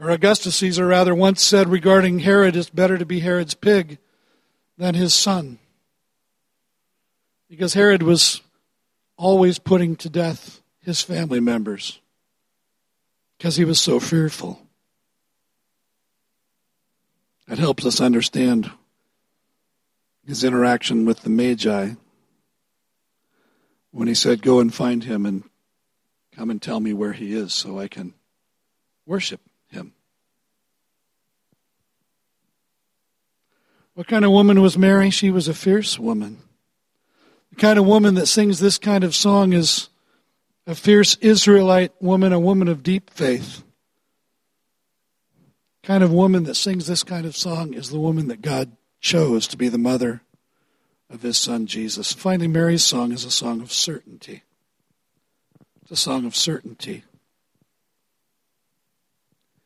or 0.00 0.10
Augustus 0.10 0.56
Caesar 0.56 0.86
rather, 0.86 1.14
once 1.14 1.44
said 1.44 1.68
regarding 1.68 2.20
Herod, 2.20 2.56
it's 2.56 2.70
better 2.70 2.98
to 2.98 3.06
be 3.06 3.20
Herod's 3.20 3.54
pig 3.54 3.98
than 4.76 4.94
his 4.94 5.14
son. 5.14 5.58
Because 7.48 7.74
Herod 7.74 8.02
was 8.02 8.40
always 9.16 9.58
putting 9.58 9.94
to 9.96 10.08
death 10.08 10.60
his 10.80 11.02
family 11.02 11.38
members 11.38 12.00
because 13.42 13.56
he 13.56 13.64
was 13.64 13.80
so 13.80 13.98
fearful. 13.98 14.60
It 17.48 17.58
helps 17.58 17.84
us 17.84 18.00
understand 18.00 18.70
his 20.24 20.44
interaction 20.44 21.04
with 21.04 21.22
the 21.22 21.28
Magi 21.28 21.94
when 23.90 24.06
he 24.06 24.14
said, 24.14 24.42
Go 24.42 24.60
and 24.60 24.72
find 24.72 25.02
him 25.02 25.26
and 25.26 25.42
come 26.30 26.50
and 26.50 26.62
tell 26.62 26.78
me 26.78 26.92
where 26.92 27.14
he 27.14 27.34
is 27.34 27.52
so 27.52 27.80
I 27.80 27.88
can 27.88 28.14
worship 29.06 29.40
him. 29.72 29.92
What 33.94 34.06
kind 34.06 34.24
of 34.24 34.30
woman 34.30 34.62
was 34.62 34.78
Mary? 34.78 35.10
She 35.10 35.32
was 35.32 35.48
a 35.48 35.54
fierce 35.54 35.98
woman. 35.98 36.38
The 37.50 37.56
kind 37.56 37.76
of 37.76 37.86
woman 37.86 38.14
that 38.14 38.26
sings 38.26 38.60
this 38.60 38.78
kind 38.78 39.02
of 39.02 39.16
song 39.16 39.52
is 39.52 39.88
a 40.66 40.74
fierce 40.74 41.16
Israelite 41.16 41.92
woman, 42.00 42.32
a 42.32 42.40
woman 42.40 42.68
of 42.68 42.82
deep 42.82 43.10
faith. 43.10 43.64
Kind 45.82 46.04
of 46.04 46.12
woman 46.12 46.44
that 46.44 46.54
sings 46.54 46.86
this 46.86 47.02
kind 47.02 47.26
of 47.26 47.36
song 47.36 47.74
is 47.74 47.90
the 47.90 47.98
woman 47.98 48.28
that 48.28 48.42
God 48.42 48.76
chose 49.00 49.48
to 49.48 49.56
be 49.56 49.68
the 49.68 49.78
mother 49.78 50.22
of 51.10 51.22
his 51.22 51.36
son 51.36 51.66
Jesus. 51.66 52.12
Finally, 52.12 52.48
Mary's 52.48 52.84
song 52.84 53.12
is 53.12 53.24
a 53.24 53.30
song 53.30 53.60
of 53.60 53.72
certainty. 53.72 54.44
It's 55.82 55.90
a 55.90 55.96
song 55.96 56.24
of 56.24 56.36
certainty. 56.36 57.02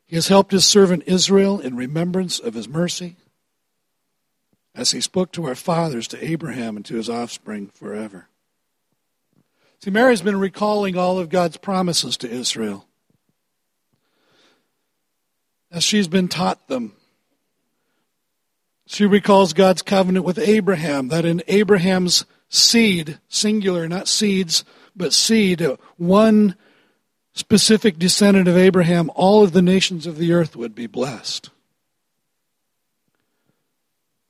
He 0.06 0.16
has 0.16 0.28
helped 0.28 0.52
his 0.52 0.64
servant 0.64 1.02
Israel 1.06 1.60
in 1.60 1.76
remembrance 1.76 2.38
of 2.38 2.54
his 2.54 2.68
mercy 2.68 3.16
as 4.74 4.92
he 4.92 5.00
spoke 5.00 5.32
to 5.32 5.46
our 5.46 5.54
fathers, 5.54 6.06
to 6.08 6.24
Abraham, 6.24 6.76
and 6.76 6.84
to 6.86 6.96
his 6.96 7.10
offspring 7.10 7.66
forever. 7.68 8.28
See, 9.86 9.92
Mary's 9.92 10.20
been 10.20 10.40
recalling 10.40 10.98
all 10.98 11.20
of 11.20 11.28
God's 11.28 11.58
promises 11.58 12.16
to 12.16 12.28
Israel 12.28 12.88
as 15.70 15.84
she's 15.84 16.08
been 16.08 16.26
taught 16.26 16.66
them. 16.66 16.94
She 18.88 19.06
recalls 19.06 19.52
God's 19.52 19.82
covenant 19.82 20.24
with 20.24 20.40
Abraham, 20.40 21.06
that 21.06 21.24
in 21.24 21.40
Abraham's 21.46 22.24
seed, 22.48 23.20
singular, 23.28 23.86
not 23.86 24.08
seeds, 24.08 24.64
but 24.96 25.12
seed, 25.12 25.64
one 25.96 26.56
specific 27.32 27.96
descendant 27.96 28.48
of 28.48 28.56
Abraham, 28.56 29.08
all 29.14 29.44
of 29.44 29.52
the 29.52 29.62
nations 29.62 30.04
of 30.04 30.18
the 30.18 30.32
earth 30.32 30.56
would 30.56 30.74
be 30.74 30.88
blessed. 30.88 31.50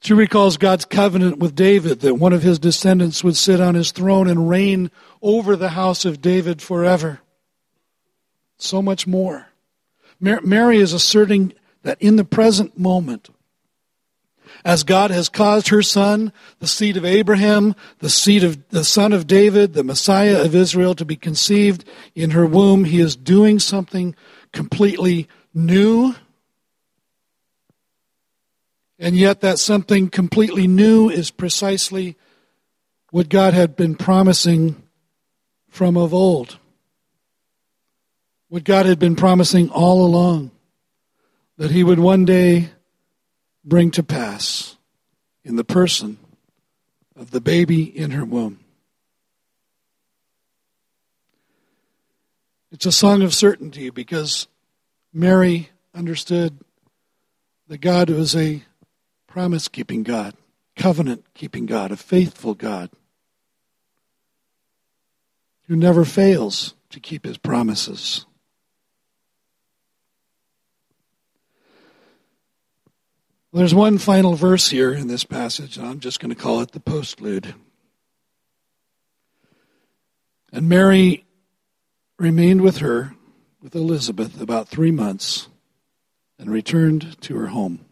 She 0.06 0.14
recalls 0.14 0.56
God's 0.56 0.84
covenant 0.84 1.38
with 1.38 1.56
David 1.56 1.98
that 2.02 2.14
one 2.14 2.32
of 2.32 2.44
his 2.44 2.60
descendants 2.60 3.24
would 3.24 3.36
sit 3.36 3.60
on 3.60 3.74
his 3.74 3.90
throne 3.90 4.28
and 4.28 4.48
reign 4.48 4.92
over 5.20 5.56
the 5.56 5.70
house 5.70 6.04
of 6.04 6.22
David 6.22 6.62
forever. 6.62 7.18
So 8.56 8.80
much 8.80 9.08
more. 9.08 9.48
Mary 10.20 10.76
is 10.76 10.92
asserting 10.92 11.54
that 11.82 12.00
in 12.00 12.14
the 12.14 12.24
present 12.24 12.78
moment, 12.78 13.30
as 14.64 14.84
God 14.84 15.10
has 15.10 15.28
caused 15.28 15.70
her 15.70 15.82
son, 15.82 16.32
the 16.60 16.68
seed 16.68 16.96
of 16.96 17.04
Abraham, 17.04 17.74
the 17.98 18.08
seed 18.08 18.44
of 18.44 18.68
the 18.68 18.84
son 18.84 19.12
of 19.12 19.26
David, 19.26 19.72
the 19.72 19.82
Messiah 19.82 20.44
of 20.44 20.54
Israel 20.54 20.94
to 20.94 21.04
be 21.04 21.16
conceived 21.16 21.84
in 22.14 22.30
her 22.30 22.46
womb, 22.46 22.84
he 22.84 23.00
is 23.00 23.16
doing 23.16 23.58
something 23.58 24.14
completely 24.52 25.26
new 25.52 26.14
and 28.98 29.16
yet, 29.16 29.42
that 29.42 29.58
something 29.58 30.08
completely 30.08 30.66
new 30.66 31.10
is 31.10 31.30
precisely 31.30 32.16
what 33.10 33.28
God 33.28 33.52
had 33.52 33.76
been 33.76 33.94
promising 33.94 34.82
from 35.68 35.96
of 35.96 36.14
old. 36.14 36.58
What 38.48 38.64
God 38.64 38.86
had 38.86 38.98
been 38.98 39.16
promising 39.16 39.68
all 39.70 40.04
along 40.04 40.50
that 41.58 41.70
He 41.70 41.84
would 41.84 41.98
one 41.98 42.24
day 42.24 42.70
bring 43.64 43.90
to 43.92 44.02
pass 44.02 44.76
in 45.44 45.56
the 45.56 45.64
person 45.64 46.18
of 47.14 47.30
the 47.30 47.40
baby 47.40 47.84
in 47.84 48.12
her 48.12 48.24
womb. 48.24 48.60
It's 52.72 52.86
a 52.86 52.92
song 52.92 53.22
of 53.22 53.34
certainty 53.34 53.90
because 53.90 54.48
Mary 55.12 55.70
understood 55.94 56.58
that 57.68 57.78
God 57.78 58.10
was 58.10 58.36
a 58.36 58.62
promise 59.36 59.68
keeping 59.68 60.02
God, 60.02 60.32
covenant 60.76 61.22
keeping 61.34 61.66
God, 61.66 61.92
a 61.92 61.96
faithful 61.98 62.54
God 62.54 62.88
who 65.64 65.76
never 65.76 66.06
fails 66.06 66.72
to 66.88 66.98
keep 66.98 67.26
his 67.26 67.36
promises. 67.36 68.24
There's 73.52 73.74
one 73.74 73.98
final 73.98 74.36
verse 74.36 74.70
here 74.70 74.94
in 74.94 75.06
this 75.06 75.24
passage, 75.24 75.76
and 75.76 75.86
I'm 75.86 76.00
just 76.00 76.18
going 76.18 76.34
to 76.34 76.42
call 76.42 76.62
it 76.62 76.72
the 76.72 76.80
postlude. 76.80 77.52
And 80.50 80.66
Mary 80.66 81.26
remained 82.18 82.62
with 82.62 82.78
her, 82.78 83.12
with 83.60 83.74
Elizabeth, 83.74 84.40
about 84.40 84.68
three 84.68 84.92
months 84.92 85.48
and 86.38 86.50
returned 86.50 87.20
to 87.20 87.36
her 87.36 87.48
home. 87.48 87.85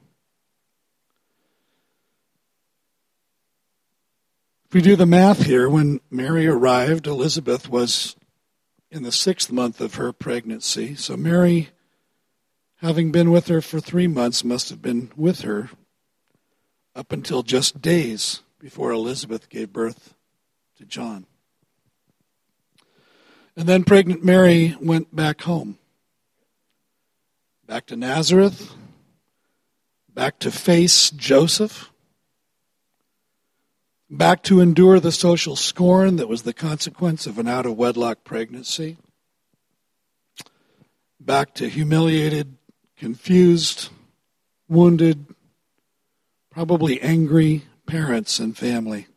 If 4.75 4.83
we 4.83 4.91
do 4.91 4.97
the 4.97 5.07
math 5.07 5.45
here, 5.45 5.69
when 5.69 6.01
Mary 6.11 6.49
arrived, 6.49 7.07
Elizabeth 7.07 7.69
was 7.69 8.17
in 8.91 9.05
the 9.05 9.13
sixth 9.13 9.53
month 9.53 9.81
of 9.81 9.95
her 9.95 10.13
pregnancy. 10.13 10.97
So 10.97 11.17
Mary, 11.17 11.69
having 12.79 13.13
been 13.13 13.31
with 13.31 13.47
her 13.47 13.61
for 13.61 13.79
three 13.79 14.09
months, 14.09 14.43
must 14.43 14.71
have 14.71 14.83
been 14.83 15.13
with 15.15 15.43
her 15.43 15.71
up 16.93 17.13
until 17.13 17.45
just 17.45 17.81
days 17.81 18.43
before 18.59 18.91
Elizabeth 18.91 19.49
gave 19.49 19.73
birth 19.73 20.15
to 20.79 20.85
John. 20.85 21.27
And 23.57 23.69
then 23.69 23.85
pregnant 23.85 24.25
Mary 24.25 24.77
went 24.81 25.15
back 25.15 25.43
home, 25.43 25.79
back 27.65 27.87
to 27.87 27.97
Nazareth, 27.97 28.75
back 30.13 30.41
to 30.41 30.51
face 30.51 31.11
Joseph 31.11 31.93
back 34.17 34.43
to 34.45 34.61
endure 34.61 35.01
the 35.01 35.13
social 35.13 35.57
scorn 35.57 36.17
that 36.17 36.29
was 36.29 36.43
the 36.43 36.53
consequence 36.53 37.27
of 37.27 37.39
an 37.39 37.49
out 37.49 37.67
of 37.67 37.77
wedlock 37.77 38.23
pregnancy, 38.23 38.97
back 41.19 41.53
to 41.55 41.69
humiliated, 41.69 42.57
confused, 42.97 43.89
wounded, 44.69 45.27
probably 46.51 47.01
angry 47.03 47.63
parents 47.87 48.39
and 48.39 48.57
family. 48.57 49.09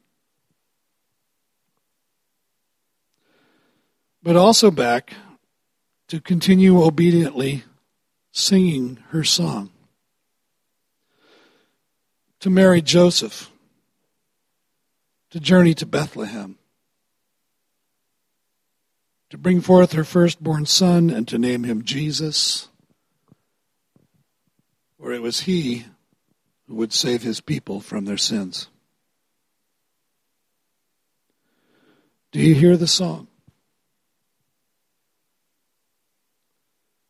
But 4.23 4.35
also 4.35 4.71
back 4.71 5.13
to 6.07 6.19
continue 6.19 6.81
obediently 6.83 7.63
singing 8.31 8.97
her 9.09 9.23
song. 9.23 9.69
To 12.41 12.49
marry 12.49 12.81
Joseph 12.81 13.51
to 15.37 15.43
journey 15.43 15.75
to 15.75 15.85
Bethlehem, 15.85 16.57
to 19.29 19.37
bring 19.37 19.61
forth 19.61 19.91
her 19.91 20.03
firstborn 20.03 20.65
son 20.65 21.11
and 21.11 21.27
to 21.27 21.37
name 21.37 21.63
him 21.63 21.83
Jesus, 21.83 22.69
for 24.97 25.13
it 25.13 25.21
was 25.21 25.41
he 25.41 25.85
who 26.67 26.73
would 26.73 26.91
save 26.91 27.21
his 27.21 27.39
people 27.39 27.79
from 27.79 28.05
their 28.05 28.17
sins. 28.17 28.67
Do 32.31 32.39
you 32.39 32.55
hear 32.55 32.75
the 32.75 32.87
song? 32.87 33.27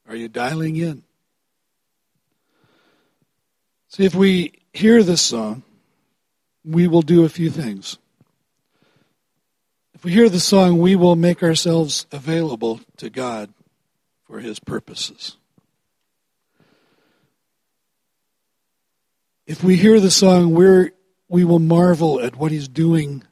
Are 0.06 0.18
you 0.18 0.28
dialing 0.28 0.76
in? 0.76 1.04
See, 3.88 4.04
if 4.04 4.14
we 4.14 4.52
hear 4.74 5.02
this 5.02 5.22
song, 5.22 5.64
we 6.66 6.88
will 6.90 7.02
do 7.02 7.24
a 7.24 7.30
few 7.30 7.50
things. 7.50 7.98
If 9.98 10.04
we 10.04 10.12
hear 10.12 10.30
the 10.30 10.40
song, 10.40 10.78
we 10.78 10.96
will 10.96 11.16
make 11.16 11.42
ourselves 11.42 12.06
available 12.12 12.82
to 12.98 13.10
God 13.10 13.52
for 14.28 14.42
His 14.42 14.60
purposes. 14.60 15.38
If 19.48 19.64
we 19.64 19.76
hear 19.76 20.00
the 20.00 20.12
song, 20.12 20.54
we're, 20.54 20.92
we 21.28 21.44
will 21.44 21.58
marvel 21.58 22.22
at 22.22 22.36
what 22.36 22.52
He's 22.52 22.68
doing 22.68 23.24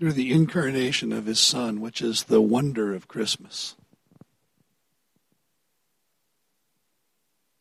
through 0.00 0.14
the 0.14 0.32
incarnation 0.32 1.12
of 1.12 1.26
His 1.26 1.38
Son, 1.38 1.80
which 1.80 2.02
is 2.02 2.24
the 2.24 2.40
wonder 2.40 2.92
of 2.92 3.06
Christmas. 3.06 3.76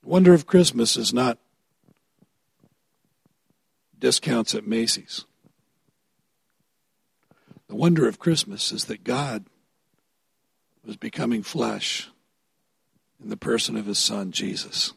The 0.01 0.09
wonder 0.09 0.33
of 0.33 0.47
Christmas 0.47 0.97
is 0.97 1.13
not 1.13 1.37
discounts 3.99 4.55
at 4.55 4.65
Macy's. 4.65 5.25
The 7.69 7.75
wonder 7.75 8.07
of 8.07 8.17
Christmas 8.17 8.71
is 8.71 8.85
that 8.85 9.03
God 9.03 9.45
was 10.83 10.97
becoming 10.97 11.43
flesh 11.43 12.09
in 13.21 13.29
the 13.29 13.37
person 13.37 13.77
of 13.77 13.85
his 13.85 13.99
son, 13.99 14.31
Jesus. 14.31 14.93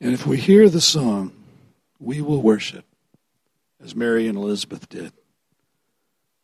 And 0.00 0.14
if 0.14 0.24
we 0.24 0.36
hear 0.36 0.68
the 0.68 0.80
song, 0.80 1.32
we 1.98 2.20
will 2.20 2.40
worship 2.40 2.84
as 3.82 3.96
Mary 3.96 4.28
and 4.28 4.38
Elizabeth 4.38 4.88
did, 4.88 5.12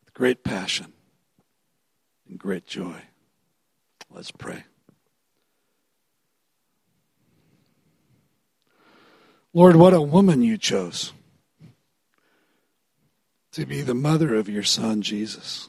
with 0.04 0.14
great 0.14 0.42
passion 0.42 0.92
and 2.28 2.38
great 2.38 2.66
joy. 2.66 3.02
Let's 4.10 4.32
pray. 4.32 4.64
Lord, 9.54 9.76
what 9.76 9.94
a 9.94 10.02
woman 10.02 10.42
you 10.42 10.58
chose 10.58 11.12
to 13.52 13.66
be 13.66 13.82
the 13.82 13.94
mother 13.94 14.34
of 14.34 14.48
your 14.48 14.62
son, 14.62 15.02
Jesus. 15.02 15.68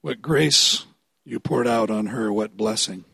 What 0.00 0.22
grace 0.22 0.86
you 1.24 1.40
poured 1.40 1.66
out 1.66 1.90
on 1.90 2.06
her, 2.06 2.32
what 2.32 2.56
blessing. 2.56 3.04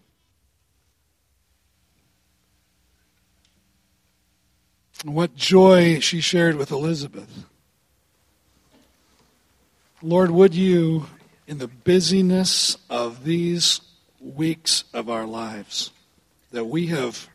What 5.04 5.34
joy 5.34 6.00
she 6.00 6.20
shared 6.20 6.56
with 6.56 6.70
Elizabeth. 6.70 7.44
Lord, 10.02 10.30
would 10.30 10.54
you, 10.54 11.06
in 11.46 11.58
the 11.58 11.68
busyness 11.68 12.76
of 12.88 13.24
these 13.24 13.80
weeks 14.20 14.84
of 14.92 15.08
our 15.10 15.26
lives, 15.26 15.90
that 16.52 16.66
we 16.66 16.86
have 16.86 17.28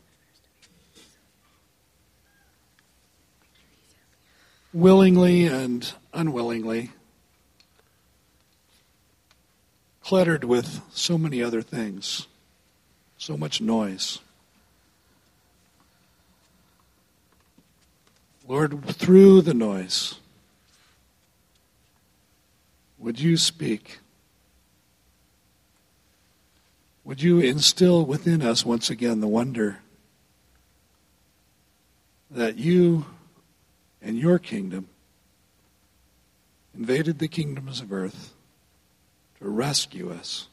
willingly 4.72 5.46
and 5.46 5.92
unwillingly 6.12 6.90
cluttered 10.02 10.44
with 10.44 10.80
so 10.92 11.16
many 11.16 11.42
other 11.42 11.62
things, 11.62 12.26
so 13.16 13.36
much 13.36 13.60
noise. 13.60 14.18
Lord, 18.48 18.84
through 18.86 19.42
the 19.42 19.54
noise, 19.54 20.16
would 22.98 23.20
you 23.20 23.36
speak? 23.36 23.98
Would 27.04 27.22
you 27.22 27.38
instill 27.38 28.04
within 28.04 28.42
us 28.42 28.64
once 28.64 28.90
again 28.90 29.20
the 29.20 29.28
wonder 29.28 29.78
that 32.30 32.56
you 32.56 33.06
and 34.02 34.18
your 34.18 34.38
kingdom 34.38 34.88
invaded 36.74 37.18
the 37.18 37.28
kingdoms 37.28 37.80
of 37.80 37.92
earth 37.92 38.32
to 39.38 39.48
rescue 39.48 40.12
us 40.12 40.48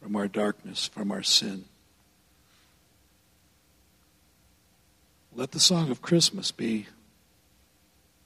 from 0.00 0.16
our 0.16 0.28
darkness, 0.28 0.86
from 0.86 1.10
our 1.10 1.22
sin. 1.22 1.64
Let 5.34 5.52
the 5.52 5.60
song 5.60 5.90
of 5.90 6.02
Christmas 6.02 6.50
be 6.50 6.86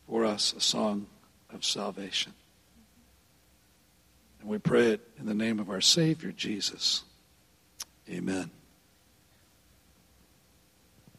for 0.08 0.24
us 0.24 0.52
a 0.52 0.60
song 0.60 1.06
of 1.52 1.64
salvation. 1.64 2.32
And 4.40 4.48
we 4.48 4.58
pray 4.58 4.92
it 4.92 5.08
in 5.18 5.26
the 5.26 5.34
name 5.34 5.58
of 5.58 5.70
our 5.70 5.80
Savior, 5.80 6.32
Jesus. 6.32 7.04
Amen. 8.08 8.50